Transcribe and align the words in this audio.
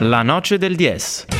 La 0.00 0.22
noce 0.24 0.58
del 0.58 0.76
10. 0.76 1.35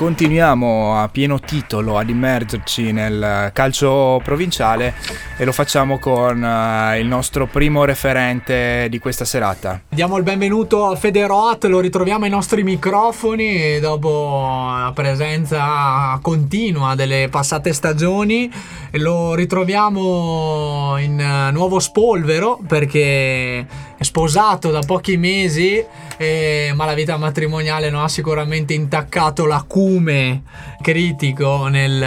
Continuiamo 0.00 0.98
a 0.98 1.10
pieno 1.10 1.38
titolo 1.40 1.98
ad 1.98 2.08
immergerci 2.08 2.90
nel 2.90 3.50
calcio 3.52 4.18
provinciale 4.24 4.94
e 5.36 5.44
lo 5.44 5.52
facciamo 5.52 5.98
con 5.98 6.40
uh, 6.42 6.98
il 6.98 7.06
nostro 7.06 7.46
primo 7.46 7.84
referente 7.84 8.86
di 8.88 8.98
questa 8.98 9.26
serata. 9.26 9.82
Diamo 9.90 10.16
il 10.16 10.22
benvenuto 10.22 10.86
a 10.86 10.96
Federot, 10.96 11.66
lo 11.66 11.80
ritroviamo 11.80 12.24
ai 12.24 12.30
nostri 12.30 12.62
microfoni 12.62 13.78
dopo 13.78 14.70
la 14.70 14.92
presenza 14.94 16.18
continua 16.22 16.94
delle 16.94 17.28
passate 17.30 17.74
stagioni. 17.74 18.50
Lo 18.92 19.34
ritroviamo 19.34 20.94
in 20.96 21.20
uh, 21.20 21.52
nuovo 21.52 21.78
spolvero 21.78 22.58
perché 22.66 23.58
è 23.58 24.02
sposato 24.02 24.70
da 24.70 24.80
pochi 24.80 25.18
mesi 25.18 25.84
eh, 26.20 26.72
ma 26.74 26.84
la 26.84 26.92
vita 26.92 27.16
matrimoniale 27.16 27.88
non 27.88 28.02
ha 28.02 28.08
sicuramente 28.08 28.74
intaccato 28.74 29.46
l'acume 29.46 30.42
critico 30.82 31.68
nel, 31.68 31.98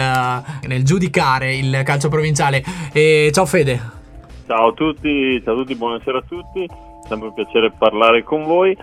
nel 0.68 0.84
giudicare 0.84 1.56
il 1.56 1.82
calcio 1.84 2.08
provinciale. 2.08 2.62
E 2.92 3.30
ciao 3.32 3.44
Fede. 3.44 3.80
Ciao 4.46 4.68
a 4.68 4.72
tutti, 4.72 5.42
ciao 5.42 5.54
a 5.54 5.56
tutti, 5.56 5.74
buonasera 5.74 6.18
a 6.18 6.24
tutti, 6.28 6.64
sempre 7.08 7.26
un 7.26 7.34
piacere 7.34 7.72
parlare 7.76 8.22
con 8.22 8.44
voi. 8.44 8.76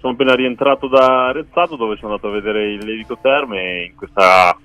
Sono 0.00 0.14
appena 0.14 0.34
rientrato 0.34 0.88
da 0.88 1.30
Rezzato 1.30 1.76
dove 1.76 1.94
sono 1.94 2.14
andato 2.14 2.26
a 2.26 2.32
vedere 2.32 2.72
il 2.72 2.84
Levico 2.84 3.16
Terme 3.22 3.84
in 3.84 3.94
questa 3.94 4.58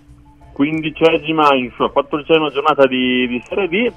quindicesima, 0.53 1.53
in 1.53 1.71
sua 1.75 1.91
quattordicesima 1.91 2.49
giornata 2.49 2.87
di, 2.87 3.27
di 3.27 3.43
Serie 3.47 3.67
D 3.67 3.93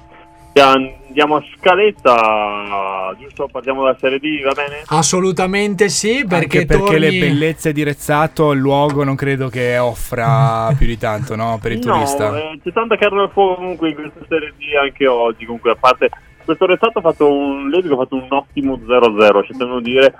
Andiamo 0.59 1.35
a 1.35 1.43
scaletta, 1.55 3.15
giusto? 3.19 3.47
Partiamo 3.51 3.83
dalla 3.83 3.97
Serie 3.99 4.19
D, 4.19 4.43
va 4.43 4.53
bene? 4.53 4.83
Assolutamente 4.87 5.89
sì, 5.89 6.25
perché, 6.27 6.59
Anche 6.59 6.65
perché 6.65 6.83
torni... 6.83 6.99
le 6.99 7.19
bellezze 7.19 7.73
di 7.73 7.83
Rezzato, 7.83 8.51
il 8.51 8.59
luogo 8.59 9.03
non 9.03 9.15
credo 9.15 9.49
che 9.49 9.77
offra 9.77 10.73
più 10.77 10.85
di 10.85 10.97
tanto, 10.97 11.35
no? 11.35 11.59
Per 11.61 11.71
il 11.71 11.85
no, 11.85 11.93
turista. 11.93 12.37
Eh, 12.37 12.59
c'è 12.63 12.71
tanta 12.71 12.97
carne 12.97 13.21
al 13.21 13.31
fuoco 13.31 13.55
comunque 13.55 13.89
in 13.89 13.95
questa 13.95 14.19
Serie 14.27 14.53
D 14.57 14.63
anche 14.79 15.07
oggi, 15.07 15.45
comunque 15.45 15.71
a 15.71 15.75
parte 15.75 16.09
questo 16.43 16.65
Rezzato 16.65 16.99
ha 16.99 17.01
fatto 17.01 17.29
un, 17.29 17.73
ha 17.73 17.95
fatto 17.95 18.15
un 18.15 18.27
ottimo 18.29 18.77
0-0, 18.77 19.45
ci 19.45 19.57
devono 19.57 19.81
dire 19.81 20.15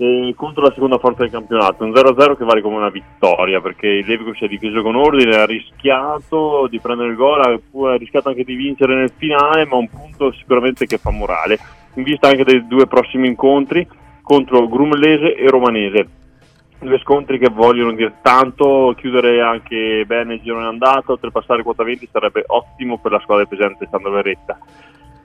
eh, 0.00 0.32
contro 0.34 0.62
la 0.62 0.72
seconda 0.72 0.96
forza 0.96 1.22
del 1.22 1.30
campionato. 1.30 1.84
Un 1.84 1.90
0-0 1.90 2.36
che 2.36 2.44
vale 2.44 2.62
come 2.62 2.76
una 2.76 2.88
vittoria 2.88 3.60
perché 3.60 3.86
il 3.86 4.06
Levico 4.06 4.34
si 4.34 4.46
è 4.46 4.48
difeso 4.48 4.80
con 4.80 4.96
ordine, 4.96 5.36
ha 5.36 5.44
rischiato 5.44 6.66
di 6.68 6.80
prendere 6.80 7.10
il 7.10 7.16
gol, 7.16 7.40
ha 7.40 7.96
rischiato 7.96 8.30
anche 8.30 8.44
di 8.44 8.54
vincere 8.54 8.94
nel 8.94 9.12
finale, 9.14 9.66
ma 9.66 9.76
un 9.76 9.90
punto 9.90 10.32
sicuramente 10.32 10.86
che 10.86 10.96
fa 10.96 11.10
morale. 11.10 11.58
In 11.94 12.02
vista 12.02 12.28
anche 12.28 12.44
dei 12.44 12.66
due 12.66 12.86
prossimi 12.86 13.28
incontri 13.28 13.86
contro 14.22 14.66
Grumlese 14.68 15.34
e 15.34 15.48
Romanese. 15.50 16.08
Due 16.78 16.98
scontri 17.00 17.38
che 17.38 17.50
vogliono 17.50 17.92
dire 17.92 18.14
tanto, 18.22 18.94
chiudere 18.96 19.42
anche 19.42 20.04
bene 20.06 20.34
il 20.34 20.40
girone 20.40 20.66
andato, 20.66 21.12
oltrepassare 21.12 21.62
quota 21.62 21.84
20 21.84 22.08
sarebbe 22.10 22.44
ottimo 22.46 22.96
per 22.96 23.12
la 23.12 23.20
squadra 23.20 23.44
presente 23.44 23.86
Sandro 23.90 24.12
Verretta. 24.12 24.58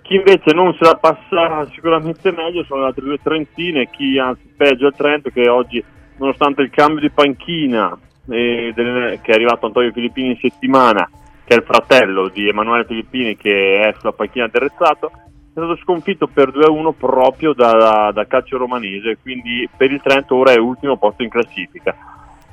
Chi 0.05 0.13
invece 0.13 0.53
non 0.53 0.71
se 0.75 0.83
la 0.83 0.97
passa 0.97 1.67
sicuramente 1.71 2.31
meglio 2.31 2.63
sono 2.65 2.81
le 2.81 2.87
altre 2.87 3.05
due 3.05 3.17
Trentine, 3.23 3.89
chi 3.89 4.19
anzi 4.19 4.53
peggio 4.55 4.85
è 4.85 4.89
il 4.89 4.95
Trento 4.95 5.31
che 5.31 5.49
oggi 5.49 5.83
nonostante 6.17 6.61
il 6.61 6.69
cambio 6.69 7.01
di 7.01 7.09
panchina 7.09 7.97
eh, 8.29 8.71
del, 8.75 9.19
che 9.23 9.31
è 9.31 9.33
arrivato 9.33 9.65
Antonio 9.65 9.91
Filippini 9.91 10.29
in 10.29 10.37
settimana, 10.39 11.09
che 11.43 11.55
è 11.55 11.57
il 11.57 11.63
fratello 11.63 12.27
di 12.27 12.47
Emanuele 12.47 12.85
Filippini 12.85 13.35
che 13.35 13.79
è 13.79 13.95
sulla 13.97 14.11
panchina 14.11 14.47
del 14.47 14.61
Rezzato, 14.61 15.07
è 15.07 15.51
stato 15.53 15.75
sconfitto 15.77 16.27
per 16.27 16.49
2-1 16.49 16.93
proprio 16.95 17.53
da, 17.53 18.11
da, 18.13 18.27
calcio 18.27 18.57
romanese, 18.57 19.17
quindi 19.19 19.67
per 19.75 19.91
il 19.91 20.01
Trento 20.03 20.35
ora 20.35 20.51
è 20.51 20.59
ultimo 20.59 20.97
posto 20.97 21.23
in 21.23 21.29
classifica 21.29 21.95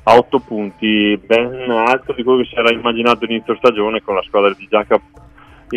a 0.01 0.17
8 0.17 0.39
punti, 0.39 1.21
ben 1.23 1.69
alto 1.69 2.13
di 2.13 2.23
quello 2.23 2.41
che 2.41 2.49
si 2.49 2.55
era 2.55 2.73
immaginato 2.73 3.25
inizio 3.25 3.55
stagione 3.57 4.01
con 4.01 4.15
la 4.15 4.23
squadra 4.23 4.51
di 4.57 4.67
Giacomo 4.67 5.21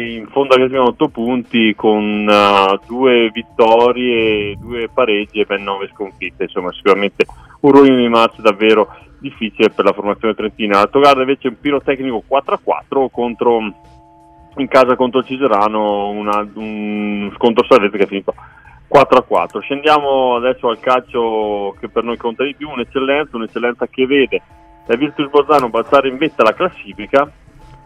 in 0.01 0.27
fondo 0.29 0.55
classifica 0.55 0.83
8 0.83 1.09
punti 1.09 1.75
con 1.75 2.27
uh, 2.29 2.87
due 2.87 3.31
vittorie, 3.33 4.57
due 4.57 4.89
pareggi 4.93 5.41
e 5.41 5.45
ben 5.45 5.63
9 5.63 5.91
sconfitte, 5.93 6.45
insomma 6.45 6.73
sicuramente 6.73 7.27
un 7.61 7.71
ruolo 7.71 7.97
di 7.97 8.09
marcia 8.09 8.43
davvero 8.43 8.89
difficile 9.19 9.71
per 9.71 9.85
la 9.85 9.93
formazione 9.93 10.35
trentina. 10.35 10.79
La 10.79 10.87
Togarda 10.87 11.21
invece 11.21 11.49
è 11.49 11.51
un 11.51 11.61
pirotecnico 11.61 12.25
4-4 12.29 13.07
contro, 13.11 13.59
in 14.57 14.69
casa 14.69 14.97
contro 14.97 15.21
il 15.21 15.27
Ciserano, 15.27 16.09
una, 16.11 16.47
un 16.55 17.33
scontro 17.35 17.65
salvezza 17.65 17.97
che 17.97 18.05
è 18.05 18.07
finito 18.07 18.35
4-4. 18.93 19.61
Scendiamo 19.61 20.37
adesso 20.37 20.69
al 20.69 20.79
calcio 20.79 21.75
che 21.81 21.89
per 21.89 22.05
noi 22.05 22.17
conta 22.17 22.45
di 22.45 22.55
più, 22.55 22.69
un'eccellenza, 22.69 23.37
un'eccellenza 23.37 23.87
che 23.89 24.07
vede 24.07 24.43
la 24.87 24.95
Virtus 24.95 25.29
Bolzano 25.29 25.69
balzare 25.69 26.09
in 26.09 26.17
vetta 26.17 26.45
la 26.45 26.55
classifica 26.55 27.29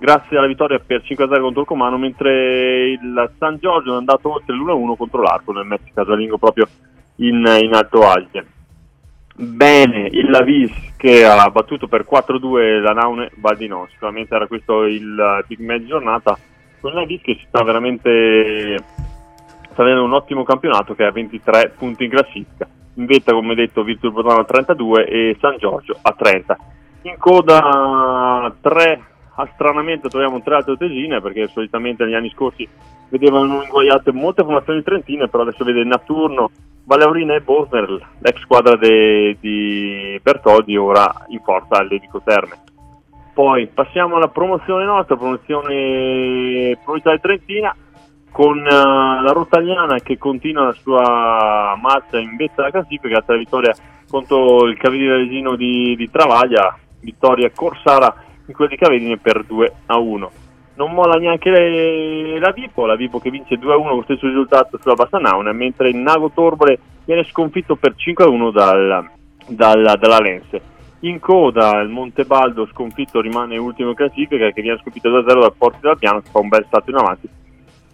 grazie 0.00 0.38
alla 0.38 0.46
vittoria 0.46 0.80
per 0.84 1.02
5-0 1.02 1.40
contro 1.40 1.60
il 1.60 1.66
Comano, 1.66 1.98
mentre 1.98 2.90
il 2.92 3.30
San 3.38 3.58
Giorgio 3.60 3.92
è 3.92 3.98
andato 3.98 4.32
oltre 4.32 4.54
l'1-1 4.54 4.96
contro 4.96 5.20
l'Arco 5.20 5.52
nel 5.52 5.66
match 5.66 5.92
casalingo 5.92 6.38
proprio 6.38 6.66
in, 7.16 7.44
in 7.62 7.74
Alto 7.74 8.08
Adige. 8.08 8.46
Bene, 9.36 10.08
il 10.10 10.30
Lavis 10.30 10.72
che 10.96 11.24
ha 11.24 11.48
battuto 11.50 11.86
per 11.86 12.06
4-2 12.10 12.80
la 12.80 12.92
Naune 12.92 13.30
Baldino, 13.34 13.86
sicuramente 13.90 14.34
era 14.34 14.46
questo 14.46 14.84
il 14.84 15.44
big 15.46 15.60
match 15.60 15.84
giornata, 15.84 16.36
con 16.80 16.90
il 16.90 16.96
Lavis 16.96 17.20
che 17.22 17.38
sta 17.46 17.62
veramente 17.62 18.76
sta 19.70 19.82
avendo 19.82 20.02
un 20.02 20.12
ottimo 20.12 20.44
campionato 20.44 20.94
che 20.94 21.04
ha 21.04 21.12
23 21.12 21.74
punti 21.78 22.04
in 22.04 22.10
classifica, 22.10 22.66
in 22.94 23.06
vetta 23.06 23.32
come 23.32 23.54
detto 23.54 23.82
Virtus 23.82 24.12
Bordano 24.12 24.40
a 24.40 24.44
32 24.44 25.06
e 25.06 25.36
San 25.40 25.56
Giorgio 25.58 25.96
a 26.00 26.12
30. 26.12 26.58
In 27.02 27.16
coda 27.16 28.52
3 28.60 29.09
stranamente 29.52 30.08
troviamo 30.08 30.40
tre 30.42 30.56
altre 30.56 30.76
tesine 30.76 31.20
perché 31.20 31.48
solitamente 31.48 32.04
negli 32.04 32.14
anni 32.14 32.30
scorsi 32.30 32.68
vedevano 33.08 33.62
inguaiate 33.62 34.12
molte 34.12 34.42
formazioni 34.42 34.82
trentine, 34.82 35.28
però 35.28 35.42
adesso 35.42 35.64
vede 35.64 35.84
Naturno, 35.84 36.50
Valeurina 36.84 37.34
e 37.34 37.40
Bosner, 37.40 37.88
l'ex 38.18 38.40
squadra 38.40 38.76
de, 38.76 39.36
di 39.40 40.18
Bertoldi, 40.22 40.76
ora 40.76 41.12
in 41.28 41.40
forza 41.40 41.78
all'Edico 41.78 42.20
Terme. 42.24 42.62
Poi 43.32 43.66
passiamo 43.68 44.16
alla 44.16 44.28
promozione 44.28 44.84
nostra, 44.84 45.16
promozione 45.16 46.78
provinciale 46.82 47.18
trentina, 47.20 47.74
con 48.30 48.58
uh, 48.58 49.22
la 49.22 49.32
Rottagliana 49.32 49.98
che 49.98 50.16
continua 50.16 50.66
la 50.66 50.72
sua 50.72 51.76
marcia 51.80 52.18
in 52.18 52.36
vetta 52.36 52.62
alla 52.62 52.70
classifica 52.70 53.08
grazie 53.08 53.32
alla 53.34 53.42
vittoria 53.42 53.74
contro 54.08 54.66
il 54.66 54.76
Cavaliere 54.76 55.26
di, 55.26 55.96
di 55.96 56.10
Travaglia, 56.10 56.76
vittoria 57.00 57.50
corsara 57.50 58.14
in 58.50 58.52
quelli 58.52 58.72
di 58.72 58.76
Cavedine 58.76 59.16
per 59.16 59.44
2 59.44 59.72
a 59.86 59.98
1. 59.98 60.30
Non 60.74 60.92
molla 60.92 61.18
neanche 61.18 61.50
le, 61.50 62.38
la 62.38 62.50
Vipo, 62.50 62.86
la 62.86 62.96
Vipo 62.96 63.18
che 63.18 63.30
vince 63.30 63.56
2 63.56 63.72
a 63.72 63.76
1 63.76 63.88
con 63.88 63.96
lo 63.98 64.02
stesso 64.02 64.26
risultato 64.26 64.78
sulla 64.80 64.94
Bassanauna, 64.94 65.52
mentre 65.52 65.88
il 65.88 65.96
Nago 65.96 66.30
Torbole 66.34 66.78
viene 67.04 67.24
sconfitto 67.24 67.76
per 67.76 67.94
5 67.96 68.24
a 68.24 68.28
1 68.28 68.50
dal, 68.50 69.10
dal, 69.46 69.96
dalla 69.98 70.18
Lense. 70.18 70.60
In 71.00 71.18
coda 71.18 71.80
il 71.80 71.88
Montebaldo 71.88 72.66
sconfitto 72.66 73.20
rimane 73.20 73.56
ultimo 73.56 73.90
in 73.90 73.94
classifica 73.94 74.50
che 74.50 74.60
viene 74.60 74.78
sconfitto 74.80 75.08
2 75.08 75.18
a 75.18 75.24
0 75.26 75.40
dal 75.40 75.54
Porti 75.56 75.78
della 75.80 75.96
Piano 75.96 76.20
fa 76.20 76.38
un 76.40 76.48
bel 76.48 76.66
salto 76.68 76.90
in 76.90 76.96
avanti 76.96 77.28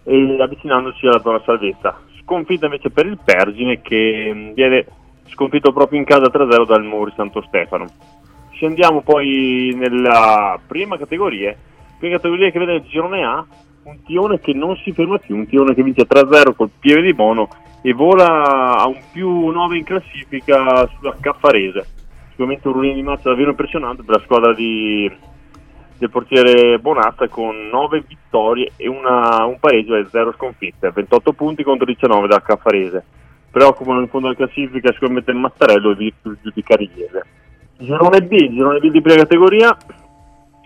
e 0.03 0.41
avvicinandosi 0.41 1.05
alla 1.05 1.21
zona 1.21 1.41
salvezza. 1.45 1.99
Sconfitta 2.21 2.65
invece 2.65 2.89
per 2.89 3.05
il 3.05 3.17
Pergine 3.23 3.81
che 3.81 4.51
viene 4.53 4.85
sconfitto 5.29 5.71
proprio 5.71 5.99
in 5.99 6.05
casa 6.05 6.29
3 6.29 6.43
a 6.43 6.51
0 6.51 6.65
dal 6.65 6.83
Mori 6.83 7.13
Santo 7.15 7.41
Stefano. 7.41 7.85
Scendiamo 8.57 9.01
poi 9.01 9.71
nella 9.75 10.59
prima 10.65 10.97
categoria, 10.97 11.55
prima 11.99 12.15
categoria 12.15 12.49
che 12.49 12.57
vede 12.57 12.73
il 12.77 12.85
girone 12.87 13.23
A, 13.23 13.45
un 13.83 14.01
Tione 14.01 14.39
che 14.39 14.51
non 14.53 14.75
si 14.77 14.91
ferma 14.93 15.19
più, 15.19 15.35
un 15.35 15.45
Tione 15.45 15.75
che 15.75 15.83
vince 15.83 16.07
3-0 16.07 16.55
col 16.55 16.71
piede 16.79 17.03
di 17.03 17.13
Bono 17.13 17.49
e 17.83 17.93
vola 17.93 18.77
a 18.77 18.87
un 18.87 18.97
più 19.11 19.49
9 19.49 19.77
in 19.77 19.83
classifica 19.83 20.87
sulla 20.87 21.15
Caffarese. 21.19 21.85
Sicuramente 22.29 22.67
un 22.67 22.73
ruolino 22.73 22.95
di 22.95 23.03
mazza 23.03 23.29
davvero 23.29 23.51
impressionante 23.51 24.01
per 24.01 24.15
la 24.15 24.23
squadra 24.23 24.53
di, 24.55 25.07
del 25.99 26.09
portiere 26.09 26.79
Bonazza 26.79 27.27
con 27.27 27.69
9 27.71 28.05
vittorie 28.07 28.71
e 28.75 28.87
una, 28.87 29.45
un 29.45 29.59
pareggio 29.59 29.93
e 29.93 30.07
0 30.09 30.33
sconfitte, 30.33 30.89
28 30.89 31.33
punti 31.33 31.61
contro 31.61 31.85
19 31.85 32.25
da 32.25 32.41
Caffarese. 32.41 33.05
Preoccupano 33.51 33.99
in 33.99 34.07
fondo 34.07 34.27
alla 34.27 34.35
classifica 34.35 34.91
sicuramente 34.93 35.29
il 35.29 35.37
Mattarello 35.37 35.91
e 35.91 35.95
Virtus 35.95 36.39
Giudicariese. 36.41 37.45
Girone 37.79 38.21
B, 38.23 38.49
girone 38.49 38.79
B 38.79 38.89
di 38.89 39.01
prima 39.01 39.19
categoria, 39.19 39.75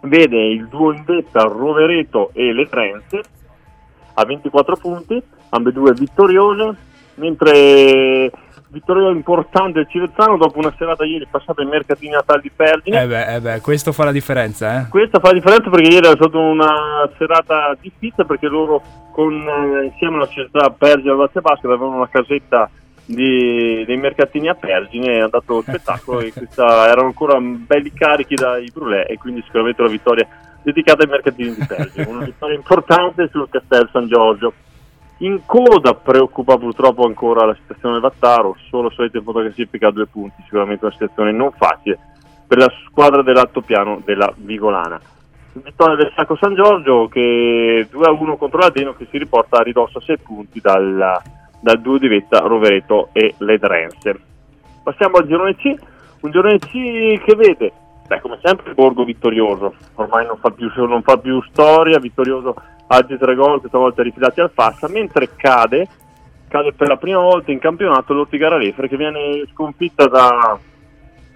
vede 0.03 0.45
il 0.45 0.67
duo 0.67 0.93
in 0.93 1.03
vetta 1.03 1.43
Rovereto 1.43 2.31
e 2.33 2.53
Letrense 2.53 3.21
a 4.13 4.25
24 4.25 4.75
punti, 4.77 5.21
ambedue 5.49 5.93
vittoriose, 5.93 6.75
mentre 7.15 8.31
vittoria 8.69 9.09
importante 9.09 9.79
del 9.79 9.87
Civezzano 9.89 10.37
dopo 10.37 10.59
una 10.59 10.73
serata 10.77 11.03
ieri 11.03 11.27
passata 11.29 11.61
in 11.61 11.67
mercatini 11.67 12.11
Natali 12.11 12.41
di 12.43 12.51
Pergine. 12.55 13.01
Eh 13.01 13.07
beh, 13.07 13.35
eh 13.35 13.41
beh, 13.41 13.61
questo 13.61 13.91
fa 13.91 14.05
la 14.05 14.11
differenza, 14.11 14.81
eh? 14.81 14.87
Questa 14.87 15.19
fa 15.19 15.27
la 15.27 15.33
differenza 15.33 15.69
perché 15.69 15.93
ieri 15.93 16.07
è 16.07 16.15
stata 16.15 16.37
una 16.37 17.09
serata 17.17 17.75
difficile 17.79 18.25
perché 18.25 18.47
loro 18.47 18.81
con, 19.11 19.33
eh, 19.33 19.85
insieme 19.85 20.15
alla 20.15 20.27
società 20.27 20.69
Pergine 20.69 21.15
Lazio 21.15 21.41
Basket 21.41 21.65
avevano 21.65 21.97
una 21.97 22.09
casetta 22.09 22.69
di, 23.13 23.83
dei 23.85 23.97
mercatini 23.97 24.49
a 24.49 24.55
Pergine 24.55 25.17
è 25.17 25.21
andato 25.21 25.55
lo 25.55 25.61
spettacolo 25.61 26.19
e 26.19 26.33
questa, 26.33 26.87
erano 26.87 27.07
ancora 27.07 27.39
belli 27.39 27.91
carichi 27.93 28.35
dai 28.35 28.69
brulè 28.71 29.05
e 29.07 29.17
quindi 29.17 29.41
sicuramente 29.43 29.81
la 29.81 29.89
vittoria 29.89 30.27
dedicata 30.63 31.03
ai 31.03 31.09
mercatini 31.09 31.55
di 31.55 31.65
Pergine. 31.65 32.07
Una 32.07 32.25
vittoria 32.25 32.55
importante 32.55 33.29
sul 33.31 33.49
Castel 33.49 33.89
San 33.91 34.07
Giorgio. 34.07 34.53
In 35.19 35.41
coda 35.45 35.93
preoccupa 35.93 36.57
purtroppo 36.57 37.05
ancora 37.05 37.45
la 37.45 37.53
situazione 37.53 37.99
del 37.99 38.03
Vattaro 38.03 38.55
solo 38.69 38.89
solito 38.89 39.17
in 39.17 39.23
foto 39.23 39.39
classifica 39.39 39.89
a 39.89 39.91
due 39.91 40.07
punti 40.07 40.41
sicuramente 40.43 40.85
una 40.85 40.93
situazione 40.93 41.31
non 41.31 41.51
facile 41.51 41.99
per 42.47 42.57
la 42.57 42.73
squadra 42.87 43.21
dell'altopiano 43.21 44.01
della 44.03 44.33
Vigolana. 44.35 44.99
Vittoria 45.53 45.95
del 45.95 46.11
Sacco 46.15 46.37
San 46.37 46.55
Giorgio 46.55 47.07
che 47.07 47.87
2-1 47.91 48.37
contro 48.37 48.59
l'Adeno 48.59 48.93
che 48.93 49.07
si 49.11 49.17
riporta 49.17 49.59
a 49.59 49.63
ridosso 49.63 49.99
a 49.99 50.01
6 50.01 50.17
punti 50.19 50.59
dal 50.59 51.21
dal 51.61 51.79
duo 51.79 51.97
di 51.97 52.07
vetta 52.07 52.39
Rovereto 52.39 53.09
e 53.13 53.35
Ledrense. 53.37 54.19
Passiamo 54.83 55.17
al 55.17 55.27
girone 55.27 55.55
C, 55.55 55.73
un 56.21 56.31
girone 56.31 56.57
C 56.57 57.23
che 57.23 57.35
vede, 57.35 57.71
beh, 58.07 58.19
come 58.19 58.39
sempre, 58.43 58.73
Borgo 58.73 59.05
vittorioso, 59.05 59.75
ormai 59.95 60.25
non 60.25 60.37
fa 60.37 60.49
più, 60.49 60.69
non 60.87 61.03
fa 61.03 61.17
più 61.17 61.41
storia, 61.43 61.99
vittorioso 61.99 62.55
altri 62.87 63.17
tre 63.17 63.35
gol, 63.35 63.59
questa 63.59 63.77
volta 63.77 64.03
rifilati 64.03 64.41
al 64.41 64.51
Fassa, 64.53 64.89
mentre 64.89 65.29
cade, 65.35 65.87
cade 66.47 66.73
per 66.73 66.87
la 66.87 66.97
prima 66.97 67.19
volta 67.19 67.51
in 67.51 67.59
campionato 67.59 68.13
l'Ortigara 68.13 68.57
Lefre 68.57 68.89
che 68.89 68.97
viene 68.97 69.45
sconfitta 69.53 70.07
da, 70.07 70.59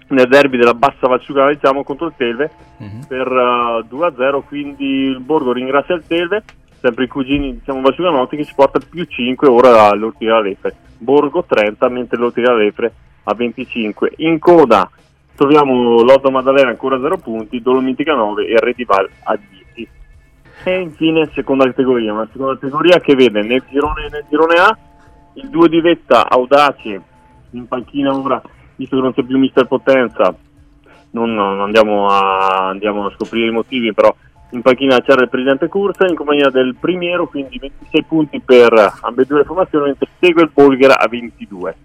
nel 0.08 0.28
derby 0.28 0.58
della 0.58 0.74
Bassa 0.74 1.06
Valsugana 1.06 1.52
diciamo, 1.52 1.82
contro 1.82 2.06
il 2.06 2.14
Telve 2.16 2.50
uh-huh. 2.78 3.06
per 3.08 3.30
uh, 3.30 3.86
2-0, 3.88 4.42
quindi 4.46 4.84
il 4.84 5.20
Borgo 5.20 5.52
ringrazia 5.52 5.94
il 5.94 6.04
Telve 6.06 6.42
sempre 6.86 7.04
i 7.04 7.08
cugini 7.08 7.54
diciamo 7.54 7.80
Valsuganotti 7.80 8.36
che 8.36 8.44
ci 8.44 8.54
porta 8.54 8.78
più 8.78 9.04
5 9.04 9.48
ora 9.48 9.88
all'Ortiga 9.88 10.40
Lepre. 10.40 10.74
Borgo 10.98 11.44
30 11.44 11.88
mentre 11.88 12.18
l'Ortiga 12.18 12.54
Lepre 12.54 12.92
a 13.24 13.34
25 13.34 14.12
in 14.18 14.38
coda 14.38 14.88
troviamo 15.34 16.02
Lotto 16.02 16.30
Maddalena 16.30 16.70
ancora 16.70 16.98
0 17.00 17.18
punti 17.18 17.60
Dolomitica 17.60 18.14
9 18.14 18.46
e 18.46 18.60
Redival 18.60 19.08
a 19.24 19.36
10 19.74 19.88
e 20.64 20.80
infine 20.80 21.28
seconda 21.34 21.64
categoria 21.64 22.12
una 22.12 22.28
seconda 22.32 22.54
categoria 22.54 23.00
che 23.00 23.14
vede 23.14 23.42
nel 23.42 23.62
girone, 23.68 24.08
nel 24.08 24.24
girone 24.30 24.54
A 24.54 24.78
il 25.34 25.48
2 25.50 25.68
di 25.68 25.80
Vetta 25.80 26.28
Audace 26.28 27.02
in 27.50 27.66
panchina 27.66 28.16
ora 28.16 28.40
visto 28.76 28.96
che 28.96 29.02
non 29.02 29.12
c'è 29.12 29.22
più 29.22 29.38
Mister 29.38 29.66
Potenza. 29.66 30.34
Non, 31.10 31.34
non 31.34 31.60
andiamo, 31.60 32.08
a, 32.08 32.68
andiamo 32.68 33.06
a 33.06 33.12
scoprire 33.16 33.48
i 33.48 33.52
motivi 33.52 33.92
però 33.92 34.14
in 34.50 34.62
panchina 34.62 35.00
c'era 35.00 35.22
il 35.22 35.28
presidente 35.28 35.68
Cursa 35.68 36.06
in 36.06 36.14
compagnia 36.14 36.50
del 36.50 36.76
Primiero, 36.78 37.26
quindi 37.26 37.58
26 37.58 38.04
punti 38.04 38.40
per 38.40 38.98
ambedue 39.00 39.38
le 39.38 39.44
formazioni, 39.44 39.86
mentre 39.86 40.08
segue 40.18 40.42
il 40.42 40.50
Bolghera 40.52 40.98
a 40.98 41.08
22. 41.08 41.76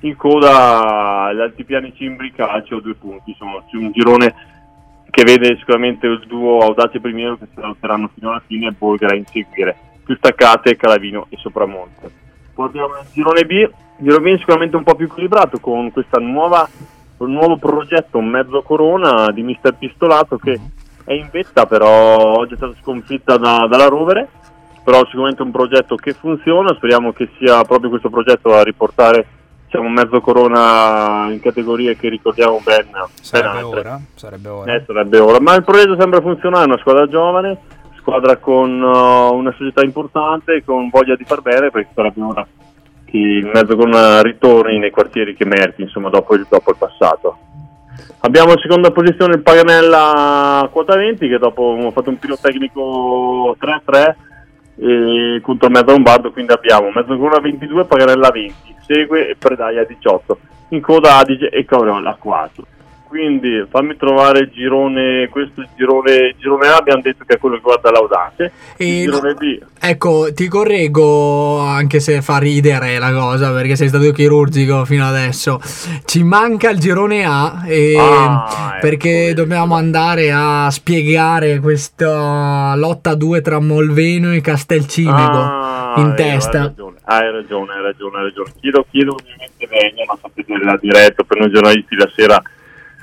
In 0.00 0.16
coda 0.16 1.32
gli 1.32 1.40
altipiani 1.40 1.92
Cimbri 1.96 2.32
Calcio 2.32 2.76
a 2.76 2.80
due 2.80 2.94
punti, 2.94 3.30
insomma 3.30 3.62
c'è 3.68 3.76
un 3.76 3.90
girone 3.90 4.34
che 5.10 5.22
vede 5.22 5.56
sicuramente 5.58 6.06
il 6.06 6.24
duo 6.26 6.58
Audace 6.60 7.00
Primiero 7.00 7.36
che 7.36 7.46
si 7.52 7.60
lotteranno 7.60 8.10
fino 8.14 8.30
alla 8.30 8.42
fine 8.44 8.68
e 8.68 8.72
Bolghera 8.72 9.14
a 9.14 9.16
inseguire, 9.16 9.76
più 10.04 10.14
staccate 10.16 10.76
Calavino 10.76 11.26
e 11.30 11.36
Sopramonte. 11.38 12.10
Poi 12.54 12.66
abbiamo 12.66 12.94
il 13.00 13.06
girone 13.12 13.44
B, 13.44 13.50
il 13.50 13.70
girone 13.96 14.34
B 14.34 14.38
sicuramente 14.38 14.76
un 14.76 14.84
po' 14.84 14.94
più 14.94 15.06
equilibrato 15.06 15.58
con 15.58 15.90
questa 15.90 16.20
nuova, 16.20 16.68
un 17.16 17.32
nuovo 17.32 17.56
progetto 17.56 18.20
mezzo 18.20 18.62
corona 18.62 19.30
di 19.30 19.42
Mister 19.42 19.74
Pistolato 19.74 20.36
che 20.36 20.60
è 21.04 21.12
in 21.12 21.28
vetta, 21.30 21.66
però 21.66 22.38
oggi 22.38 22.54
è 22.54 22.56
stata 22.56 22.74
sconfitta 22.80 23.36
da, 23.36 23.66
dalla 23.68 23.88
Rovere, 23.88 24.28
però 24.82 25.04
sicuramente 25.06 25.42
è 25.42 25.46
un 25.46 25.52
progetto 25.52 25.96
che 25.96 26.12
funziona, 26.12 26.74
speriamo 26.74 27.12
che 27.12 27.28
sia 27.38 27.62
proprio 27.64 27.90
questo 27.90 28.10
progetto 28.10 28.54
a 28.54 28.62
riportare 28.62 29.26
diciamo, 29.64 29.88
mezzo 29.88 30.20
corona 30.20 31.28
in 31.30 31.40
categorie 31.40 31.96
che 31.96 32.08
ricordiamo 32.08 32.60
ben. 32.62 32.88
Sarebbe 33.20 33.54
ben 33.54 33.64
ora, 33.64 34.00
sarebbe 34.14 34.48
ora. 34.48 34.74
Eh, 34.74 34.82
sarebbe 34.86 35.18
ora. 35.18 35.40
Ma 35.40 35.54
il 35.54 35.64
progetto 35.64 35.96
sembra 35.98 36.20
funzionare, 36.20 36.64
è 36.64 36.66
una 36.66 36.78
squadra 36.78 37.06
giovane, 37.08 37.58
squadra 37.98 38.36
con 38.36 38.80
uh, 38.80 39.34
una 39.34 39.52
società 39.56 39.82
importante, 39.82 40.62
con 40.64 40.88
voglia 40.90 41.16
di 41.16 41.24
far 41.24 41.40
bene, 41.40 41.70
perché 41.70 41.90
sarebbe 41.94 42.22
ora 42.22 42.46
che 43.04 43.16
il 43.16 43.46
mezzo 43.46 43.76
corona 43.76 44.22
ritorni 44.22 44.78
nei 44.78 44.90
quartieri 44.90 45.36
che 45.36 45.44
meriti, 45.44 45.82
insomma, 45.82 46.08
dopo 46.08 46.34
il, 46.34 46.46
dopo 46.48 46.70
il 46.70 46.76
passato. 46.76 47.38
Abbiamo 48.20 48.52
in 48.52 48.58
seconda 48.58 48.90
posizione 48.90 49.34
il 49.34 49.42
Paganella 49.42 50.68
quota 50.72 50.96
20 50.96 51.28
che 51.28 51.38
dopo 51.38 51.76
ha 51.86 51.90
fatto 51.90 52.10
un 52.10 52.18
pirotecnico 52.18 53.56
3-3 53.60 54.14
eh, 54.76 55.40
contro 55.42 55.68
Mezzo 55.68 55.90
Lombardo, 55.90 56.32
quindi 56.32 56.52
abbiamo 56.52 56.90
Mezzogiorno 56.94 57.40
22, 57.40 57.84
Paganella 57.84 58.30
20, 58.30 58.54
segue 58.86 59.36
Predaia 59.38 59.84
18, 59.84 60.38
in 60.70 60.80
coda 60.80 61.18
Adige 61.18 61.48
e 61.48 61.64
Caureola 61.64 62.16
4 62.18 62.66
quindi 63.14 63.64
fammi 63.70 63.96
trovare 63.96 64.40
il 64.40 64.50
girone, 64.50 65.28
questo 65.28 65.60
il 65.60 65.68
girone, 65.76 66.34
girone 66.36 66.66
A 66.66 66.78
abbiamo 66.78 67.00
detto 67.00 67.22
che 67.24 67.34
è 67.34 67.38
quello 67.38 67.54
che 67.54 67.62
guarda 67.62 67.92
l'Audace, 67.92 68.50
e 68.76 69.02
il 69.02 69.04
girone 69.04 69.34
B. 69.34 69.58
Ecco, 69.78 70.32
ti 70.34 70.48
correggo 70.48 71.60
anche 71.60 72.00
se 72.00 72.22
fa 72.22 72.38
ridere 72.38 72.98
la 72.98 73.12
cosa 73.12 73.52
perché 73.52 73.76
sei 73.76 73.86
stato 73.86 74.10
chirurgico 74.10 74.84
fino 74.84 75.06
adesso. 75.06 75.60
Ci 76.04 76.24
manca 76.24 76.70
il 76.70 76.80
girone 76.80 77.24
A 77.24 77.62
e 77.68 77.94
ah, 77.96 78.78
perché 78.80 79.28
ecco, 79.28 79.42
dobbiamo 79.42 79.76
andare 79.76 80.32
a 80.32 80.68
spiegare 80.72 81.60
questa 81.60 82.74
lotta 82.74 83.10
a 83.10 83.14
due 83.14 83.42
tra 83.42 83.60
Molveno 83.60 84.32
e 84.32 84.40
Castelcimego 84.40 85.38
ah, 85.38 85.94
in 85.98 86.14
testa. 86.16 86.62
Hai 86.62 86.66
ragione, 86.66 86.96
hai 87.04 87.30
ragione, 87.30 87.74
hai 87.74 87.82
ragione. 87.82 88.16
Hai 88.16 88.22
ragione. 88.24 88.50
Chiedo, 88.58 88.84
chiedo 88.90 89.12
ovviamente 89.12 89.68
Vegna, 89.68 90.04
ma 90.04 90.18
sapete 90.20 90.58
la 90.64 90.76
diretta 90.80 91.22
per 91.22 91.38
noi 91.38 91.52
giornalisti 91.52 91.94
la 91.94 92.10
sera 92.12 92.42